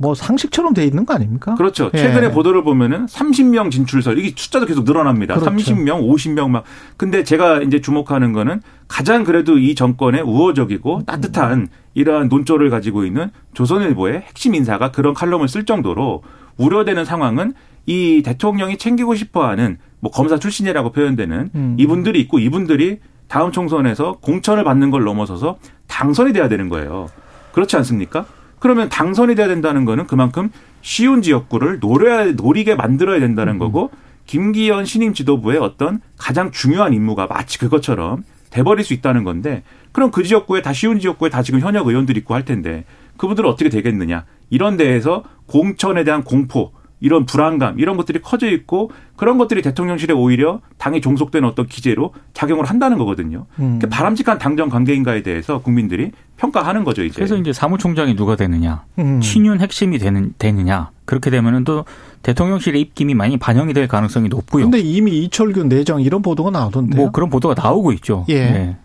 뭐 0.00 0.14
상식처럼 0.14 0.74
돼 0.74 0.84
있는 0.84 1.04
거 1.04 1.14
아닙니까? 1.14 1.56
그렇죠. 1.56 1.90
예. 1.92 1.98
최근에 1.98 2.30
보도를 2.30 2.62
보면은 2.62 3.06
30명 3.06 3.70
진출설 3.70 4.18
이게 4.18 4.32
숫자도 4.34 4.66
계속 4.66 4.84
늘어납니다. 4.84 5.34
그렇죠. 5.34 5.50
30명, 5.50 6.08
50명 6.08 6.50
막. 6.50 6.64
근데 6.96 7.24
제가 7.24 7.62
이제 7.62 7.80
주목하는 7.80 8.32
거는 8.32 8.62
가장 8.86 9.24
그래도 9.24 9.58
이 9.58 9.74
정권의 9.74 10.22
우호적이고 10.22 11.02
따뜻한 11.04 11.68
이러한 11.94 12.28
논조를 12.28 12.70
가지고 12.70 13.04
있는 13.04 13.30
조선일보의 13.54 14.20
핵심 14.20 14.54
인사가 14.54 14.92
그런 14.92 15.14
칼럼을 15.14 15.48
쓸 15.48 15.64
정도로 15.64 16.22
우려되는 16.56 17.04
상황은 17.04 17.54
이 17.86 18.22
대통령이 18.24 18.78
챙기고 18.78 19.16
싶어하는 19.16 19.78
뭐 19.98 20.12
검사 20.12 20.38
출신이라고 20.38 20.92
표현되는 20.92 21.50
음. 21.54 21.76
이분들이 21.78 22.20
있고 22.20 22.38
이분들이 22.38 23.00
다음 23.26 23.50
총선에서 23.50 24.18
공천을 24.20 24.62
받는 24.62 24.90
걸 24.90 25.02
넘어서서 25.02 25.58
당선이 25.88 26.32
돼야 26.32 26.48
되는 26.48 26.68
거예요. 26.68 27.08
그렇지 27.52 27.76
않습니까? 27.76 28.26
그러면 28.58 28.88
당선이 28.88 29.34
돼야 29.34 29.48
된다는 29.48 29.84
거는 29.84 30.06
그만큼 30.06 30.50
쉬운 30.82 31.22
지역구를 31.22 31.80
노려야, 31.80 32.32
노리게 32.32 32.74
만들어야 32.74 33.20
된다는 33.20 33.58
거고 33.58 33.90
김기현 34.26 34.84
신임 34.84 35.14
지도부의 35.14 35.58
어떤 35.58 36.00
가장 36.16 36.50
중요한 36.50 36.92
임무가 36.92 37.26
마치 37.26 37.58
그것처럼 37.58 38.24
돼버릴 38.50 38.84
수 38.84 38.94
있다는 38.94 39.24
건데 39.24 39.62
그럼 39.92 40.10
그 40.10 40.22
지역구에 40.22 40.62
다 40.62 40.72
쉬운 40.72 40.98
지역구에 41.00 41.30
다 41.30 41.42
지금 41.42 41.60
현역 41.60 41.86
의원들이 41.86 42.20
있고 42.20 42.34
할 42.34 42.44
텐데 42.44 42.84
그분들은 43.16 43.48
어떻게 43.48 43.68
되겠느냐? 43.68 44.24
이런 44.50 44.76
데에서 44.76 45.24
공천에 45.46 46.04
대한 46.04 46.24
공포 46.24 46.72
이런 47.00 47.26
불안감 47.26 47.78
이런 47.78 47.96
것들이 47.96 48.20
커져 48.20 48.48
있고 48.50 48.90
그런 49.16 49.38
것들이 49.38 49.62
대통령실에 49.62 50.14
오히려 50.14 50.60
당이 50.78 51.00
종속되는 51.00 51.48
어떤 51.48 51.66
기제로 51.66 52.12
작용을 52.34 52.64
한다는 52.64 52.98
거거든요. 52.98 53.46
음. 53.60 53.78
그 53.80 53.88
바람직한 53.88 54.38
당정 54.38 54.68
관계인가에 54.68 55.22
대해서 55.22 55.58
국민들이 55.60 56.10
평가하는 56.36 56.84
거죠 56.84 57.02
이제. 57.04 57.14
그래서 57.16 57.36
이제 57.36 57.52
사무총장이 57.52 58.16
누가 58.16 58.36
되느냐, 58.36 58.84
음. 58.98 59.20
친윤 59.20 59.60
핵심이 59.60 59.98
되는 59.98 60.32
되느냐 60.38 60.90
그렇게 61.04 61.30
되면은 61.30 61.64
또 61.64 61.84
대통령실의 62.22 62.80
입김이 62.80 63.14
많이 63.14 63.36
반영이 63.38 63.72
될 63.74 63.86
가능성이 63.88 64.28
높고요. 64.28 64.64
근데 64.64 64.78
이미 64.80 65.18
이철규 65.24 65.64
내정 65.64 66.00
이런 66.02 66.20
보도가 66.22 66.50
나오던데요. 66.50 67.00
뭐 67.00 67.10
그런 67.12 67.30
보도가 67.30 67.54
나오고 67.60 67.92
있죠. 67.92 68.24
예. 68.28 68.50
네. 68.50 68.76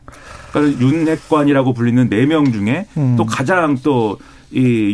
그러니까 0.51 0.79
윤핵관이라고 0.81 1.73
불리는 1.73 2.09
네 2.09 2.25
명 2.27 2.51
중에 2.51 2.85
음. 2.97 3.15
또 3.17 3.25
가장 3.25 3.75
또이 3.83 4.15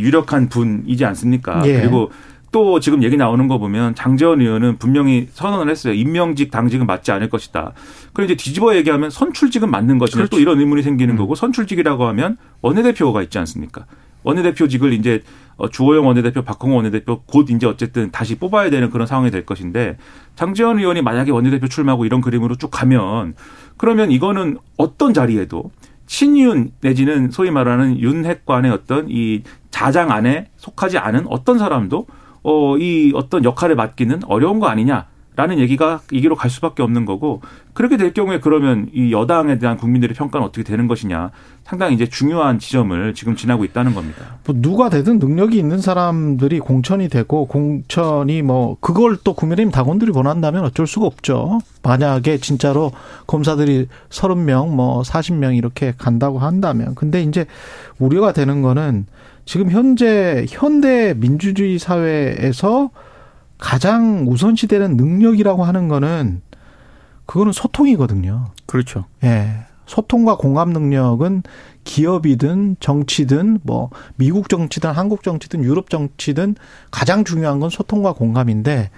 유력한 0.02 0.48
분이지 0.50 1.04
않습니까? 1.06 1.62
예. 1.66 1.82
그리고 1.82 2.12
또 2.52 2.80
지금 2.80 3.04
얘기 3.04 3.18
나오는 3.18 3.48
거 3.48 3.58
보면 3.58 3.96
장재원 3.96 4.42
의원은 4.42 4.78
분명히 4.78 5.28
선언을 5.32 5.70
했어요. 5.70 5.94
임명직 5.94 6.52
당직은 6.52 6.86
맞지 6.88 7.12
않을 7.12 7.30
것이다. 7.30 7.74
그럼 8.14 8.26
이제 8.26 8.36
뒤집어 8.36 8.76
얘기하면 8.76 9.10
선출직은 9.10 9.70
맞는 9.70 10.00
것이냐 10.00 10.24
그렇죠. 10.24 10.36
또 10.36 10.40
이런 10.40 10.60
의문이 10.60 10.82
생기는 10.82 11.14
음. 11.14 11.18
거고 11.18 11.36
선출직이라고 11.36 12.06
하면 12.08 12.38
원내대표가 12.62 13.22
있지 13.24 13.38
않습니까? 13.38 13.86
원내대표직을 14.24 14.94
이제 14.94 15.24
어, 15.58 15.70
주호영 15.70 16.08
원내대표, 16.08 16.42
박홍호 16.44 16.78
원내대표 16.78 17.22
곧 17.26 17.50
이제 17.50 17.68
어쨌든 17.68 18.12
다시 18.12 18.36
뽑아야 18.36 18.70
되는 18.70 18.90
그런 18.90 19.06
상황이 19.06 19.30
될 19.30 19.46
것인데 19.46 19.98
장재원 20.36 20.80
의원이 20.80 21.02
만약에 21.02 21.32
원내대표 21.32 21.68
출마하고 21.68 22.06
이런 22.06 22.22
그림으로 22.22 22.56
쭉 22.56 22.72
가면 22.72 23.36
그러면 23.78 24.12
이거는 24.12 24.58
어떤 24.78 25.14
자리에도 25.14 25.72
친윤 26.08 26.72
내지는 26.82 27.30
소위 27.30 27.52
말하는 27.52 28.00
윤핵관의 28.00 28.72
어떤 28.72 29.08
이 29.10 29.44
자장 29.70 30.12
안에 30.12 30.48
속하지 30.58 30.98
않은 30.98 31.28
어떤 31.28 31.60
사람도 31.60 32.08
어, 32.44 32.78
이 32.78 33.12
어떤 33.16 33.44
역할을 33.44 33.76
맡기는 33.76 34.22
어려운 34.26 34.60
거 34.60 34.68
아니냐 34.68 35.08
라는 35.40 35.58
얘기가 35.60 36.02
이기로 36.12 36.36
갈 36.36 36.52
수밖에 36.52 36.84
없는 36.84 37.06
거고 37.06 37.40
그렇게 37.72 37.96
될 37.96 38.14
경우에 38.14 38.42
그러면 38.42 38.90
이 38.94 39.14
여당에 39.14 39.58
대한 39.58 39.78
국민들의 39.78 40.14
평가는 40.14 40.46
어떻게 40.46 40.64
되는 40.64 40.86
것이냐 40.90 41.32
상당히 41.64 41.96
이제 41.96 42.10
중요한 42.10 42.60
지점을 42.60 43.14
지금 43.14 43.38
지나고 43.38 43.64
있다는 43.64 43.94
겁니다. 43.94 44.38
뭐 44.44 44.54
누가 44.60 44.90
되든 44.90 45.18
능력이 45.18 45.58
있는 45.58 45.80
사람들이 45.80 46.60
공천이 46.60 47.08
되고 47.08 47.46
공천이 47.46 48.42
뭐 48.42 48.76
그걸 48.82 49.16
또 49.24 49.34
국민의힘 49.34 49.72
당원들이 49.72 50.12
원한다면 50.14 50.66
어쩔 50.66 50.86
수가 50.86 51.06
없죠. 51.06 51.60
만약에 51.84 52.40
진짜로 52.40 52.92
검사들이 53.26 53.88
30명 54.10 54.76
뭐 54.76 55.04
40명 55.04 55.56
이렇게 55.56 55.94
간다고 55.98 56.40
한다면 56.40 56.96
근데 56.96 57.22
이제 57.22 57.46
우려가 57.98 58.34
되는 58.34 58.62
거는 58.62 59.06
지금 59.50 59.72
현재 59.72 60.46
현대 60.48 61.16
민주주의 61.16 61.80
사회에서 61.80 62.92
가장 63.58 64.28
우선시되는 64.28 64.96
능력이라고 64.96 65.64
하는 65.64 65.88
거는 65.88 66.44
그거는 67.26 67.52
소통이거든요. 67.52 68.52
그렇죠. 68.68 69.06
예. 69.24 69.66
소통과 69.88 70.38
공감 70.38 70.70
능력은 70.70 71.42
기업이든 71.84 72.76
정치든 72.80 73.62
뭐 73.64 73.90
미국 74.18 74.50
정치든 74.50 74.92
한국 74.92 75.24
정치든 75.24 75.64
유럽 75.64 75.90
정치든 75.90 76.54
가장 76.92 77.24
중요한 77.24 77.60
건 77.60 77.72
소통과 77.72 78.14
공감인데 78.14 78.92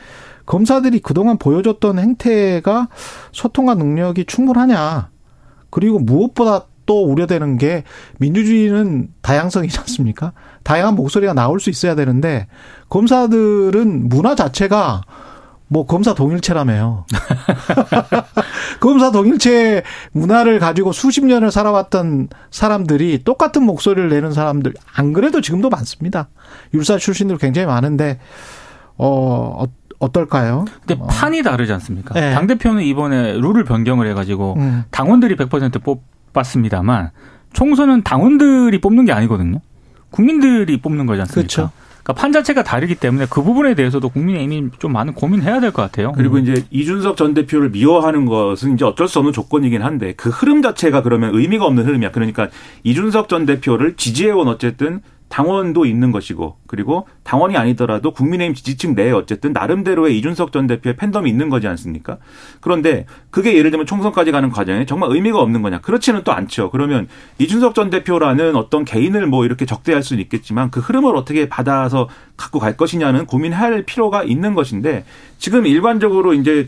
검사들이 0.47 0.99
그동안 0.99 1.37
보여줬던 1.37 1.97
행태가 1.97 2.89
소통과 3.31 3.75
능력이 3.75 4.25
충분하냐. 4.25 5.11
그리고 5.69 5.97
무엇보다 5.99 6.65
또 6.85 7.05
우려되는 7.05 7.57
게 7.57 7.83
민주주의는 8.19 9.09
다양성이지 9.21 9.79
않습니까? 9.79 10.33
다양한 10.63 10.95
목소리가 10.95 11.33
나올 11.33 11.59
수 11.59 11.69
있어야 11.69 11.95
되는데 11.95 12.47
검사들은 12.89 14.09
문화 14.09 14.35
자체가 14.35 15.01
뭐 15.71 15.85
검사 15.85 16.13
동일체라며요. 16.13 17.05
검사 18.81 19.09
동일체 19.09 19.83
문화를 20.11 20.59
가지고 20.59 20.91
수십 20.91 21.25
년을 21.25 21.49
살아왔던 21.49 22.27
사람들이 22.51 23.23
똑같은 23.23 23.63
목소리를 23.63 24.09
내는 24.09 24.33
사람들 24.33 24.73
안 24.93 25.13
그래도 25.13 25.39
지금도 25.39 25.69
많습니다. 25.69 26.27
율사 26.73 26.97
출신들 26.97 27.37
굉장히 27.37 27.67
많은데 27.67 28.19
어, 28.97 29.63
어 29.63 29.65
어떨까요? 29.99 30.65
근데 30.85 31.01
어. 31.01 31.07
판이 31.07 31.41
다르지 31.41 31.71
않습니까? 31.71 32.15
네. 32.15 32.33
당 32.33 32.47
대표는 32.47 32.83
이번에 32.83 33.33
룰을 33.33 33.63
변경을 33.63 34.07
해가지고 34.09 34.55
음. 34.57 34.83
당원들이 34.91 35.37
100%뽑 35.37 36.03
았습니다만 36.39 37.11
총선은 37.53 38.03
당원들이 38.03 38.79
뽑는 38.79 39.05
게 39.05 39.11
아니거든요. 39.11 39.59
국민들이 40.09 40.77
뽑는 40.81 41.05
거지 41.05 41.21
않습니까? 41.21 41.35
그렇죠. 41.41 41.71
그러니까 42.03 42.13
판 42.21 42.31
자체가 42.31 42.63
다르기 42.63 42.95
때문에 42.95 43.27
그 43.29 43.43
부분에 43.43 43.75
대해서도 43.75 44.09
국민의힘이 44.09 44.71
좀 44.79 44.91
많은 44.93 45.13
고민해야 45.13 45.59
될 45.59 45.71
것 45.71 45.83
같아요. 45.83 46.13
그리고 46.13 46.39
이제 46.39 46.65
이준석 46.71 47.15
전 47.15 47.33
대표를 47.35 47.69
미워하는 47.69 48.25
것은 48.25 48.73
이제 48.73 48.85
어쩔 48.85 49.07
수 49.07 49.19
없는 49.19 49.33
조건이긴 49.33 49.83
한데 49.83 50.13
그 50.17 50.29
흐름 50.29 50.61
자체가 50.63 51.03
그러면 51.03 51.35
의미가 51.35 51.63
없는 51.65 51.85
흐름이야. 51.85 52.11
그러니까 52.11 52.49
이준석 52.83 53.29
전 53.29 53.45
대표를 53.45 53.95
지지해온 53.97 54.47
어쨌든 54.47 55.01
당원도 55.31 55.85
있는 55.85 56.11
것이고 56.11 56.57
그리고 56.67 57.07
당원이 57.23 57.55
아니더라도 57.55 58.11
국민의힘 58.11 58.53
지지층 58.53 58.95
내에 58.95 59.11
어쨌든 59.11 59.53
나름대로의 59.53 60.17
이준석 60.17 60.51
전 60.51 60.67
대표의 60.67 60.97
팬덤이 60.97 61.29
있는 61.29 61.49
거지 61.49 61.67
않습니까? 61.69 62.17
그런데 62.59 63.05
그게 63.29 63.55
예를 63.57 63.71
들면 63.71 63.87
총선까지 63.87 64.31
가는 64.31 64.49
과정에 64.49 64.85
정말 64.85 65.09
의미가 65.11 65.39
없는 65.39 65.61
거냐? 65.61 65.79
그렇지는 65.79 66.23
또 66.25 66.33
않죠. 66.33 66.69
그러면 66.69 67.07
이준석 67.39 67.75
전 67.75 67.89
대표라는 67.89 68.57
어떤 68.57 68.83
개인을 68.83 69.25
뭐 69.25 69.45
이렇게 69.45 69.65
적대할 69.65 70.03
수는 70.03 70.21
있겠지만 70.23 70.69
그 70.69 70.81
흐름을 70.81 71.15
어떻게 71.15 71.47
받아서 71.47 72.09
갖고 72.35 72.59
갈 72.59 72.75
것이냐는 72.75 73.25
고민할 73.25 73.83
필요가 73.83 74.23
있는 74.23 74.53
것인데 74.53 75.05
지금 75.37 75.65
일관적으로 75.65 76.33
이제 76.33 76.67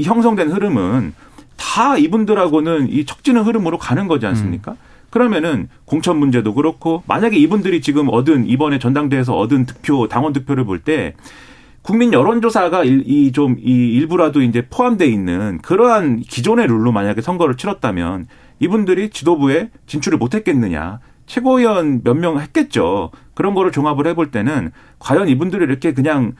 형성된 0.00 0.52
흐름은 0.52 1.14
다 1.56 1.98
이분들하고는 1.98 2.90
이 2.90 3.04
척지는 3.04 3.42
흐름으로 3.42 3.76
가는 3.78 4.06
거지 4.06 4.24
않습니까? 4.26 4.72
음. 4.72 4.76
그러면은 5.10 5.68
공천 5.84 6.18
문제도 6.18 6.52
그렇고 6.54 7.02
만약에 7.06 7.36
이분들이 7.36 7.80
지금 7.80 8.08
얻은 8.08 8.46
이번에 8.46 8.78
전당대회에서 8.78 9.36
얻은 9.36 9.66
득표 9.66 10.08
당원 10.08 10.32
득표를 10.32 10.64
볼 10.64 10.80
때 10.80 11.14
국민 11.82 12.12
여론조사가 12.12 12.84
이좀이 12.84 13.62
일부라도 13.62 14.42
이제 14.42 14.66
포함돼 14.68 15.06
있는 15.06 15.58
그러한 15.62 16.20
기존의 16.20 16.66
룰로 16.66 16.92
만약에 16.92 17.20
선거를 17.22 17.56
치렀다면 17.56 18.26
이분들이 18.60 19.10
지도부에 19.10 19.70
진출을 19.86 20.18
못했겠느냐 20.18 20.98
최고위원 21.26 22.02
몇 22.04 22.14
명 22.16 22.38
했겠죠 22.40 23.10
그런 23.34 23.54
거를 23.54 23.72
종합을 23.72 24.06
해볼 24.08 24.30
때는 24.30 24.72
과연 24.98 25.28
이분들이 25.28 25.64
이렇게 25.64 25.94
그냥 25.94 26.34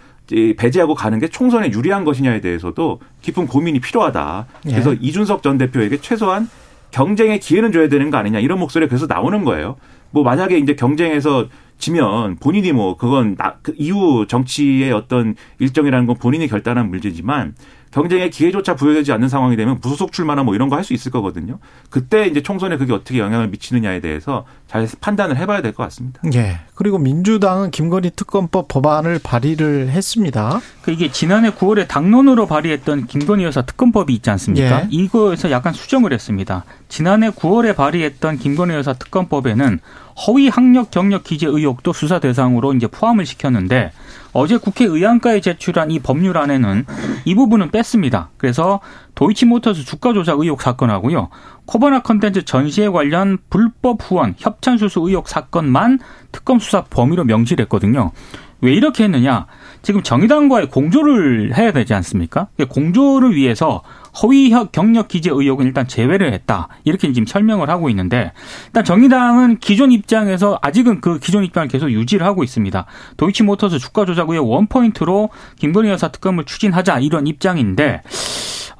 배제하고 0.56 0.94
가는 0.94 1.18
게 1.18 1.28
총선에 1.28 1.70
유리한 1.72 2.04
것이냐에 2.04 2.40
대해서도 2.42 3.00
깊은 3.22 3.46
고민이 3.46 3.80
필요하다. 3.80 4.46
그래서 4.64 4.92
예. 4.92 4.98
이준석 5.00 5.42
전 5.42 5.56
대표에게 5.56 6.02
최소한 6.02 6.50
경쟁의 6.90 7.40
기회는 7.40 7.72
줘야 7.72 7.88
되는 7.88 8.10
거 8.10 8.16
아니냐 8.16 8.38
이런 8.40 8.58
목소리가 8.58 8.90
계속 8.90 9.06
나오는 9.08 9.44
거예요. 9.44 9.76
뭐 10.10 10.22
만약에 10.22 10.58
이제 10.58 10.74
경쟁에서 10.74 11.46
지면 11.78 12.36
본인이 12.36 12.72
뭐 12.72 12.96
그건 12.96 13.36
나, 13.36 13.56
그 13.62 13.74
이후 13.76 14.26
정치의 14.26 14.92
어떤 14.92 15.36
일정이라는 15.58 16.06
건 16.06 16.16
본인이 16.16 16.48
결단한 16.48 16.90
문제지만 16.90 17.54
경쟁의 17.90 18.30
기회조차 18.30 18.74
부여되지 18.76 19.12
않는 19.12 19.28
상황이 19.28 19.56
되면 19.56 19.78
무소속 19.80 20.12
출마나 20.12 20.42
뭐 20.42 20.54
이런 20.54 20.68
거 20.68 20.76
할 20.76 20.84
수 20.84 20.92
있을 20.94 21.10
거거든요. 21.10 21.58
그때 21.90 22.26
이제 22.26 22.42
총선에 22.42 22.76
그게 22.76 22.92
어떻게 22.92 23.18
영향을 23.18 23.48
미치느냐에 23.48 24.00
대해서 24.00 24.44
잘 24.68 24.86
판단을 25.00 25.36
해봐야 25.38 25.60
될 25.62 25.72
것 25.72 25.82
같습니다. 25.84 26.20
예. 26.34 26.60
그리고 26.74 26.98
민주당은 26.98 27.70
김건희 27.70 28.10
특검법 28.14 28.68
법안을 28.68 29.18
발의를 29.22 29.88
했습니다. 29.88 30.60
그 30.82 30.92
이게 30.92 31.10
지난해 31.10 31.50
9월에 31.50 31.88
당론으로 31.88 32.46
발의했던 32.46 33.06
김건희 33.06 33.44
여사 33.44 33.62
특검법이 33.62 34.14
있지 34.14 34.30
않습니까? 34.30 34.82
예. 34.82 34.88
이거에서 34.90 35.50
약간 35.50 35.72
수정을 35.72 36.12
했습니다. 36.12 36.64
지난해 36.88 37.30
9월에 37.30 37.74
발의했던 37.74 38.38
김건희 38.38 38.74
여사 38.74 38.92
특검법에는 38.92 39.80
허위 40.26 40.48
학력 40.48 40.90
경력 40.90 41.24
기재 41.24 41.46
의혹도 41.46 41.92
수사 41.92 42.18
대상으로 42.18 42.74
이제 42.74 42.86
포함을 42.86 43.24
시켰는데 43.26 43.92
어제 44.32 44.56
국회 44.56 44.84
의안가에 44.84 45.40
제출한 45.40 45.90
이 45.90 45.98
법률안에는 45.98 46.84
이 47.24 47.34
부분은 47.34 47.70
뺐습니다. 47.70 48.30
그래서 48.36 48.80
도이치모터스 49.14 49.84
주가 49.84 50.12
조작 50.12 50.38
의혹 50.40 50.62
사건하고요. 50.62 51.28
코바나 51.66 52.02
컨텐츠 52.02 52.44
전시에 52.44 52.88
관련 52.88 53.38
불법 53.50 53.98
후원 54.00 54.34
협찬 54.38 54.78
수수 54.78 55.00
의혹 55.00 55.28
사건만 55.28 55.98
특검 56.32 56.58
수사 56.58 56.84
범위로 56.84 57.24
명시를 57.24 57.64
했거든요. 57.64 58.12
왜 58.60 58.72
이렇게 58.72 59.04
했느냐? 59.04 59.46
지금 59.82 60.02
정의당과의 60.02 60.68
공조를 60.70 61.56
해야 61.56 61.72
되지 61.72 61.94
않습니까? 61.94 62.48
공조를 62.68 63.34
위해서 63.34 63.82
허위 64.22 64.52
경력 64.72 65.08
기재 65.08 65.30
의혹은 65.30 65.66
일단 65.66 65.86
제외를 65.86 66.32
했다. 66.32 66.68
이렇게 66.84 67.12
지금 67.12 67.26
설명을 67.26 67.70
하고 67.70 67.88
있는데 67.90 68.32
일단 68.66 68.84
정의당은 68.84 69.58
기존 69.58 69.92
입장에서 69.92 70.58
아직은 70.62 71.00
그 71.00 71.18
기존 71.18 71.44
입장을 71.44 71.68
계속 71.68 71.90
유지를 71.90 72.26
하고 72.26 72.42
있습니다. 72.42 72.86
도이치모터스 73.16 73.78
주가 73.78 74.04
조작 74.04 74.30
의혹 74.30 74.50
원포인트로 74.50 75.30
김건희 75.56 75.90
여사 75.90 76.08
특검을 76.08 76.44
추진하자 76.44 77.00
이런 77.00 77.26
입장인데 77.26 78.02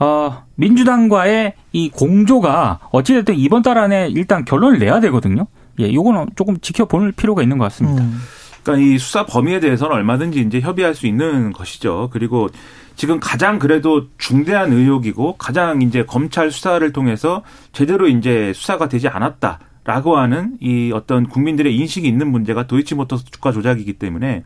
어, 0.01 0.45
민주당과의 0.55 1.55
이 1.73 1.91
공조가 1.91 2.81
어찌됐든 2.91 3.35
이번 3.37 3.63
달 3.63 3.79
안에 3.79 4.09
일단 4.09 4.45
결론을 4.45 4.79
내야 4.79 5.01
되거든요. 5.01 5.47
예, 5.81 5.93
요거는 5.93 6.31
조금 6.37 6.59
지켜볼 6.61 7.13
필요가 7.13 7.43
있는 7.43 7.59
것 7.59 7.65
같습니다. 7.65 8.03
음. 8.03 8.21
그러니까 8.63 8.87
이 8.87 8.99
수사 8.99 9.25
범위에 9.25 9.61
대해서는 9.61 9.95
얼마든지 9.95 10.41
이제 10.41 10.61
협의할 10.61 10.95
수 10.95 11.07
있는 11.07 11.53
것이죠. 11.53 12.11
그리고 12.13 12.49
지금 12.99 13.21
가장 13.21 13.61
그래도 13.61 14.09
중대한 14.19 14.73
의혹이고 14.73 15.37
가장 15.37 15.83
이제 15.83 16.05
검찰 16.05 16.51
수사를 16.51 16.93
통해서 16.93 17.45
제대로 17.73 18.09
이제 18.09 18.53
수사가 18.55 18.89
되지 18.89 19.07
않았다. 19.07 19.61
라고 19.85 20.19
하는 20.19 20.59
이 20.61 20.91
어떤 20.93 21.27
국민들의 21.27 21.75
인식이 21.75 22.07
있는 22.07 22.31
문제가 22.31 22.67
도이치모터스 22.67 23.25
주가 23.31 23.53
조작이기 23.53 23.95
때문에 23.95 24.45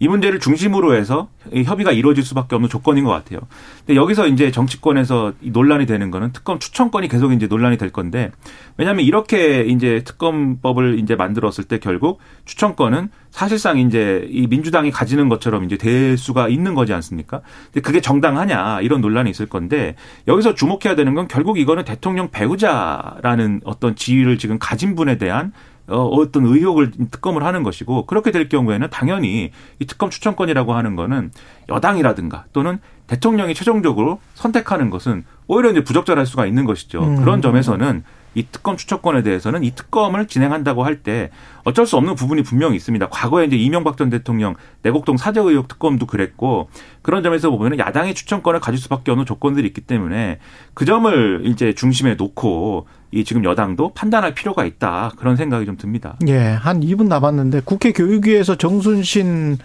이 0.00 0.08
문제를 0.08 0.40
중심으로 0.40 0.94
해서 0.94 1.28
협의가 1.52 1.92
이루어질 1.92 2.24
수밖에 2.24 2.56
없는 2.56 2.70
조건인 2.70 3.04
것 3.04 3.10
같아요. 3.10 3.40
근데 3.86 3.96
여기서 3.96 4.26
이제 4.28 4.50
정치권에서 4.50 5.34
논란이 5.40 5.84
되는 5.84 6.10
거는 6.10 6.32
특검 6.32 6.58
추천권이 6.58 7.08
계속 7.08 7.32
이제 7.32 7.46
논란이 7.46 7.76
될 7.76 7.90
건데 7.90 8.32
왜냐하면 8.78 9.04
이렇게 9.04 9.60
이제 9.60 10.02
특검법을 10.04 10.98
이제 11.00 11.16
만들었을 11.16 11.64
때 11.64 11.78
결국 11.78 12.18
추천권은 12.46 13.10
사실상 13.30 13.78
이제 13.78 14.26
이 14.30 14.46
민주당이 14.46 14.90
가지는 14.90 15.28
것처럼 15.28 15.64
이제 15.64 15.76
될 15.76 16.16
수가 16.16 16.48
있는 16.48 16.74
거지 16.74 16.94
않습니까? 16.94 17.42
근데 17.66 17.82
그게 17.82 18.00
정당하냐 18.00 18.80
이런 18.80 19.02
논란이 19.02 19.28
있을 19.28 19.46
건데 19.46 19.96
여기서 20.26 20.54
주목해야 20.54 20.96
되는 20.96 21.14
건 21.14 21.28
결국 21.28 21.58
이거는 21.58 21.84
대통령 21.84 22.30
배우자라는 22.30 23.60
어떤 23.64 23.94
지위를 23.94 24.38
지금 24.38 24.58
가진 24.58 24.94
분에 24.96 25.18
대한 25.18 25.52
어, 25.90 26.06
어떤 26.06 26.46
의혹을 26.46 26.92
특검을 27.10 27.44
하는 27.44 27.62
것이고 27.62 28.06
그렇게 28.06 28.30
될 28.30 28.48
경우에는 28.48 28.88
당연히 28.90 29.50
이 29.78 29.86
특검 29.86 30.10
추천권이라고 30.10 30.74
하는 30.74 30.96
거는 30.96 31.32
여당이라든가 31.68 32.44
또는 32.52 32.78
대통령이 33.06 33.54
최종적으로 33.54 34.20
선택하는 34.34 34.90
것은 34.90 35.24
오히려 35.46 35.70
이제 35.70 35.82
부적절할 35.82 36.26
수가 36.26 36.46
있는 36.46 36.64
것이죠. 36.64 37.02
음. 37.02 37.16
그런 37.16 37.42
점에서는 37.42 38.04
이 38.36 38.46
특검 38.52 38.76
추천권에 38.76 39.24
대해서는 39.24 39.64
이 39.64 39.74
특검을 39.74 40.28
진행한다고 40.28 40.84
할 40.84 41.02
때 41.02 41.30
어쩔 41.64 41.86
수 41.86 41.96
없는 41.96 42.14
부분이 42.14 42.42
분명히 42.42 42.76
있습니다. 42.76 43.08
과거에 43.08 43.46
이제 43.46 43.56
이명박 43.56 43.96
전 43.96 44.10
대통령 44.10 44.54
내곡동 44.82 45.16
사저 45.16 45.42
의혹 45.42 45.66
특검도 45.66 46.06
그랬고 46.06 46.68
그런 47.02 47.22
점에서 47.22 47.50
보면은 47.50 47.78
야당이 47.78 48.14
추천권을 48.14 48.60
가질 48.60 48.78
수밖에 48.78 49.10
없는 49.10 49.26
조건들이 49.26 49.66
있기 49.66 49.80
때문에 49.80 50.38
그 50.74 50.84
점을 50.84 51.42
이제 51.46 51.72
중심에 51.74 52.14
놓고 52.14 52.86
이 53.12 53.24
지금 53.24 53.44
여당도 53.44 53.92
판단할 53.94 54.34
필요가 54.34 54.64
있다 54.64 55.12
그런 55.16 55.36
생각이 55.36 55.66
좀 55.66 55.76
듭니다. 55.76 56.16
예, 56.28 56.38
한 56.38 56.80
2분 56.80 57.08
남았는데 57.08 57.62
국회 57.64 57.92
교육위에서 57.92 58.56
정순신 58.56 59.58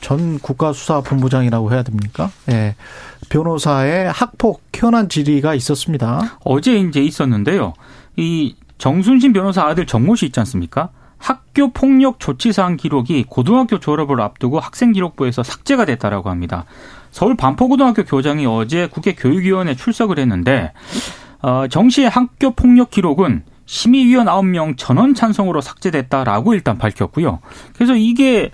전 0.00 0.38
국가수사본부장이라고 0.38 1.72
해야 1.72 1.82
됩니까? 1.82 2.30
예. 2.50 2.76
변호사의 3.28 4.10
학폭 4.12 4.62
현안 4.74 5.08
질의가 5.08 5.54
있었습니다. 5.54 6.38
어제 6.44 6.78
이제 6.78 7.02
있었는데요. 7.02 7.72
이 8.16 8.54
정순신 8.78 9.32
변호사 9.32 9.66
아들 9.66 9.86
정모 9.86 10.14
씨 10.14 10.26
있지 10.26 10.38
않습니까? 10.40 10.90
학교 11.18 11.72
폭력 11.72 12.20
조치 12.20 12.52
사항 12.52 12.76
기록이 12.76 13.24
고등학교 13.28 13.80
졸업을 13.80 14.20
앞두고 14.20 14.60
학생 14.60 14.92
기록부에서 14.92 15.42
삭제가 15.42 15.84
됐다라고 15.84 16.30
합니다. 16.30 16.64
서울 17.10 17.36
반포고등학교 17.36 18.04
교장이 18.04 18.46
어제 18.46 18.86
국회 18.86 19.14
교육위원회 19.14 19.74
출석을 19.74 20.20
했는데 20.20 20.72
어, 21.42 21.66
정 21.68 21.88
씨의 21.88 22.08
학교 22.08 22.50
폭력 22.50 22.90
기록은 22.90 23.42
심의위원 23.66 24.26
9명 24.26 24.74
전원 24.76 25.14
찬성으로 25.14 25.60
삭제됐다라고 25.60 26.54
일단 26.54 26.78
밝혔고요. 26.78 27.40
그래서 27.74 27.94
이게 27.94 28.50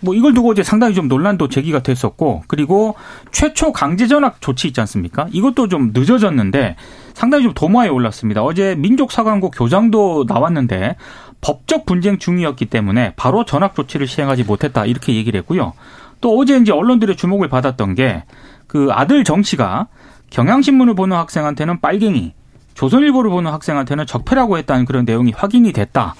뭐 0.00 0.14
이걸 0.14 0.32
두고 0.32 0.52
이제 0.52 0.62
상당히 0.62 0.94
좀 0.94 1.08
논란도 1.08 1.48
제기가 1.48 1.80
됐었고 1.80 2.44
그리고 2.46 2.94
최초 3.32 3.72
강제 3.72 4.06
전학 4.06 4.40
조치 4.40 4.68
있지 4.68 4.80
않습니까? 4.80 5.26
이것도 5.32 5.66
좀 5.66 5.90
늦어졌는데 5.92 6.76
상당히 7.14 7.42
좀 7.42 7.52
도마에 7.52 7.88
올랐습니다. 7.88 8.44
어제 8.44 8.76
민족사관고 8.76 9.50
교장도 9.50 10.26
나왔는데 10.28 10.94
법적 11.40 11.84
분쟁 11.84 12.18
중이었기 12.18 12.66
때문에 12.66 13.14
바로 13.16 13.44
전학 13.44 13.74
조치를 13.74 14.06
시행하지 14.06 14.44
못했다 14.44 14.86
이렇게 14.86 15.14
얘기를 15.14 15.38
했고요. 15.40 15.72
또 16.20 16.38
어제 16.38 16.56
이제 16.56 16.72
언론들의 16.72 17.16
주목을 17.16 17.48
받았던 17.48 17.96
게 17.96 18.22
그 18.68 18.88
아들 18.92 19.24
정 19.24 19.42
씨가 19.42 19.88
경향신문을 20.30 20.94
보는 20.94 21.16
학생한테는 21.16 21.80
빨갱이, 21.80 22.34
조선일보를 22.74 23.30
보는 23.30 23.50
학생한테는 23.50 24.06
적폐라고 24.06 24.58
했다는 24.58 24.84
그런 24.84 25.04
내용이 25.04 25.32
확인이 25.36 25.72
됐다. 25.72 26.14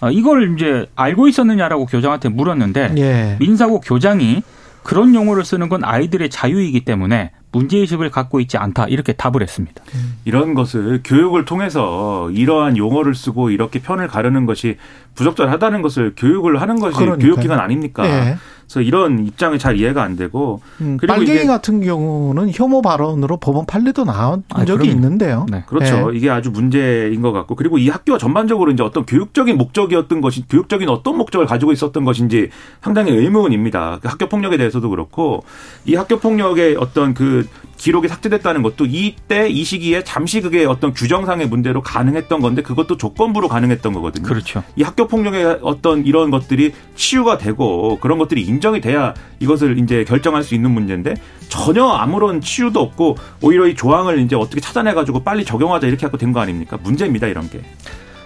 어, 0.00 0.10
이걸 0.10 0.54
이제 0.54 0.86
알고 0.94 1.26
있었느냐라고 1.28 1.86
교장한테 1.86 2.28
물었는데 2.28 2.94
예. 2.98 3.36
민사고 3.40 3.80
교장이 3.80 4.42
그런 4.84 5.14
용어를 5.14 5.44
쓰는 5.44 5.68
건 5.68 5.84
아이들의 5.84 6.30
자유이기 6.30 6.84
때문에 6.84 7.32
문제의식을 7.50 8.10
갖고 8.10 8.40
있지 8.40 8.56
않다 8.58 8.86
이렇게 8.86 9.12
답을 9.12 9.42
했습니다. 9.42 9.82
이런 10.24 10.54
것을 10.54 11.00
교육을 11.02 11.44
통해서 11.44 12.30
이러한 12.30 12.76
용어를 12.76 13.14
쓰고 13.14 13.50
이렇게 13.50 13.80
편을 13.80 14.06
가르는 14.06 14.46
것이 14.46 14.76
부적절하다는 15.14 15.82
것을 15.82 16.14
교육을 16.16 16.60
하는 16.60 16.78
것이 16.78 16.96
그러니까요. 16.96 17.18
교육기관 17.18 17.58
아닙니까? 17.58 18.06
예. 18.06 18.36
그래서 18.68 18.82
이런 18.82 19.26
입장이 19.26 19.58
잘 19.58 19.78
이해가 19.78 20.02
안 20.02 20.14
되고 20.16 20.60
음, 20.82 20.98
그리고 21.00 21.14
빨갱이 21.14 21.38
이게- 21.38 21.46
같은 21.46 21.80
경우는 21.82 22.50
혐오 22.52 22.82
발언으로 22.82 23.38
법원 23.38 23.64
판례도 23.64 24.04
나온 24.04 24.44
아, 24.50 24.64
적이 24.66 24.80
그럼요. 24.80 24.90
있는데요. 24.92 25.46
네. 25.50 25.64
그렇죠. 25.66 26.10
네. 26.10 26.16
이게 26.18 26.28
아주 26.28 26.50
문제인 26.50 27.22
것 27.22 27.32
같고 27.32 27.54
그리고 27.54 27.78
이 27.78 27.88
학교가 27.88 28.18
전반적으로 28.18 28.70
이제 28.70 28.82
어떤 28.82 29.06
교육적인 29.06 29.56
목적이었던 29.56 30.20
것이 30.20 30.46
교육적인 30.48 30.86
어떤 30.90 31.16
목적을 31.16 31.46
가지고 31.46 31.72
있었던 31.72 32.04
것인지 32.04 32.50
상당히 32.82 33.10
의문입니다. 33.12 34.00
그 34.02 34.08
학교 34.08 34.28
폭력에 34.28 34.58
대해서도 34.58 34.90
그렇고 34.90 35.44
이 35.86 35.94
학교 35.94 36.18
폭력의 36.18 36.76
어떤 36.78 37.14
그 37.14 37.46
기록이 37.78 38.08
삭제됐다는 38.08 38.62
것도 38.62 38.84
이때 38.86 39.48
이 39.48 39.64
시기에 39.64 40.04
잠시 40.04 40.40
그게 40.40 40.66
어떤 40.66 40.92
규정상의 40.92 41.46
문제로 41.48 41.80
가능했던 41.80 42.40
건데 42.40 42.60
그것도 42.62 42.96
조건부로 42.98 43.48
가능했던 43.48 43.92
거거든요. 43.94 44.26
그렇죠. 44.26 44.62
이 44.76 44.82
학교 44.82 45.06
폭력의 45.06 45.60
어떤 45.62 46.04
이런 46.04 46.30
것들이 46.30 46.74
치유가 46.96 47.38
되고 47.38 47.98
그런 48.00 48.18
것들이 48.18 48.42
인정이 48.42 48.80
돼야 48.80 49.14
이것을 49.38 49.78
이제 49.78 50.04
결정할 50.04 50.42
수 50.42 50.54
있는 50.54 50.72
문제인데 50.72 51.14
전혀 51.48 51.86
아무런 51.86 52.40
치유도 52.40 52.80
없고 52.80 53.16
오히려 53.40 53.66
이 53.66 53.74
조항을 53.74 54.18
이제 54.20 54.36
어떻게 54.36 54.60
찾아내 54.60 54.92
가지고 54.92 55.22
빨리 55.22 55.44
적용하자 55.44 55.86
이렇게 55.86 56.04
하고 56.04 56.18
된 56.18 56.28
거 56.32 56.40
아닙니까? 56.40 56.76
문제입니다 56.82 57.26
이런 57.26 57.48
게. 57.48 57.62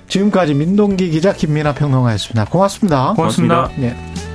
지금까지 0.08 0.54
민동기 0.54 1.10
기자 1.10 1.32
김민아 1.32 1.74
평론가였습니다. 1.74 2.46
고맙습니다. 2.46 3.12
고맙습니다. 3.14 3.68
고맙습니다. 3.68 3.94
네. 3.94 4.31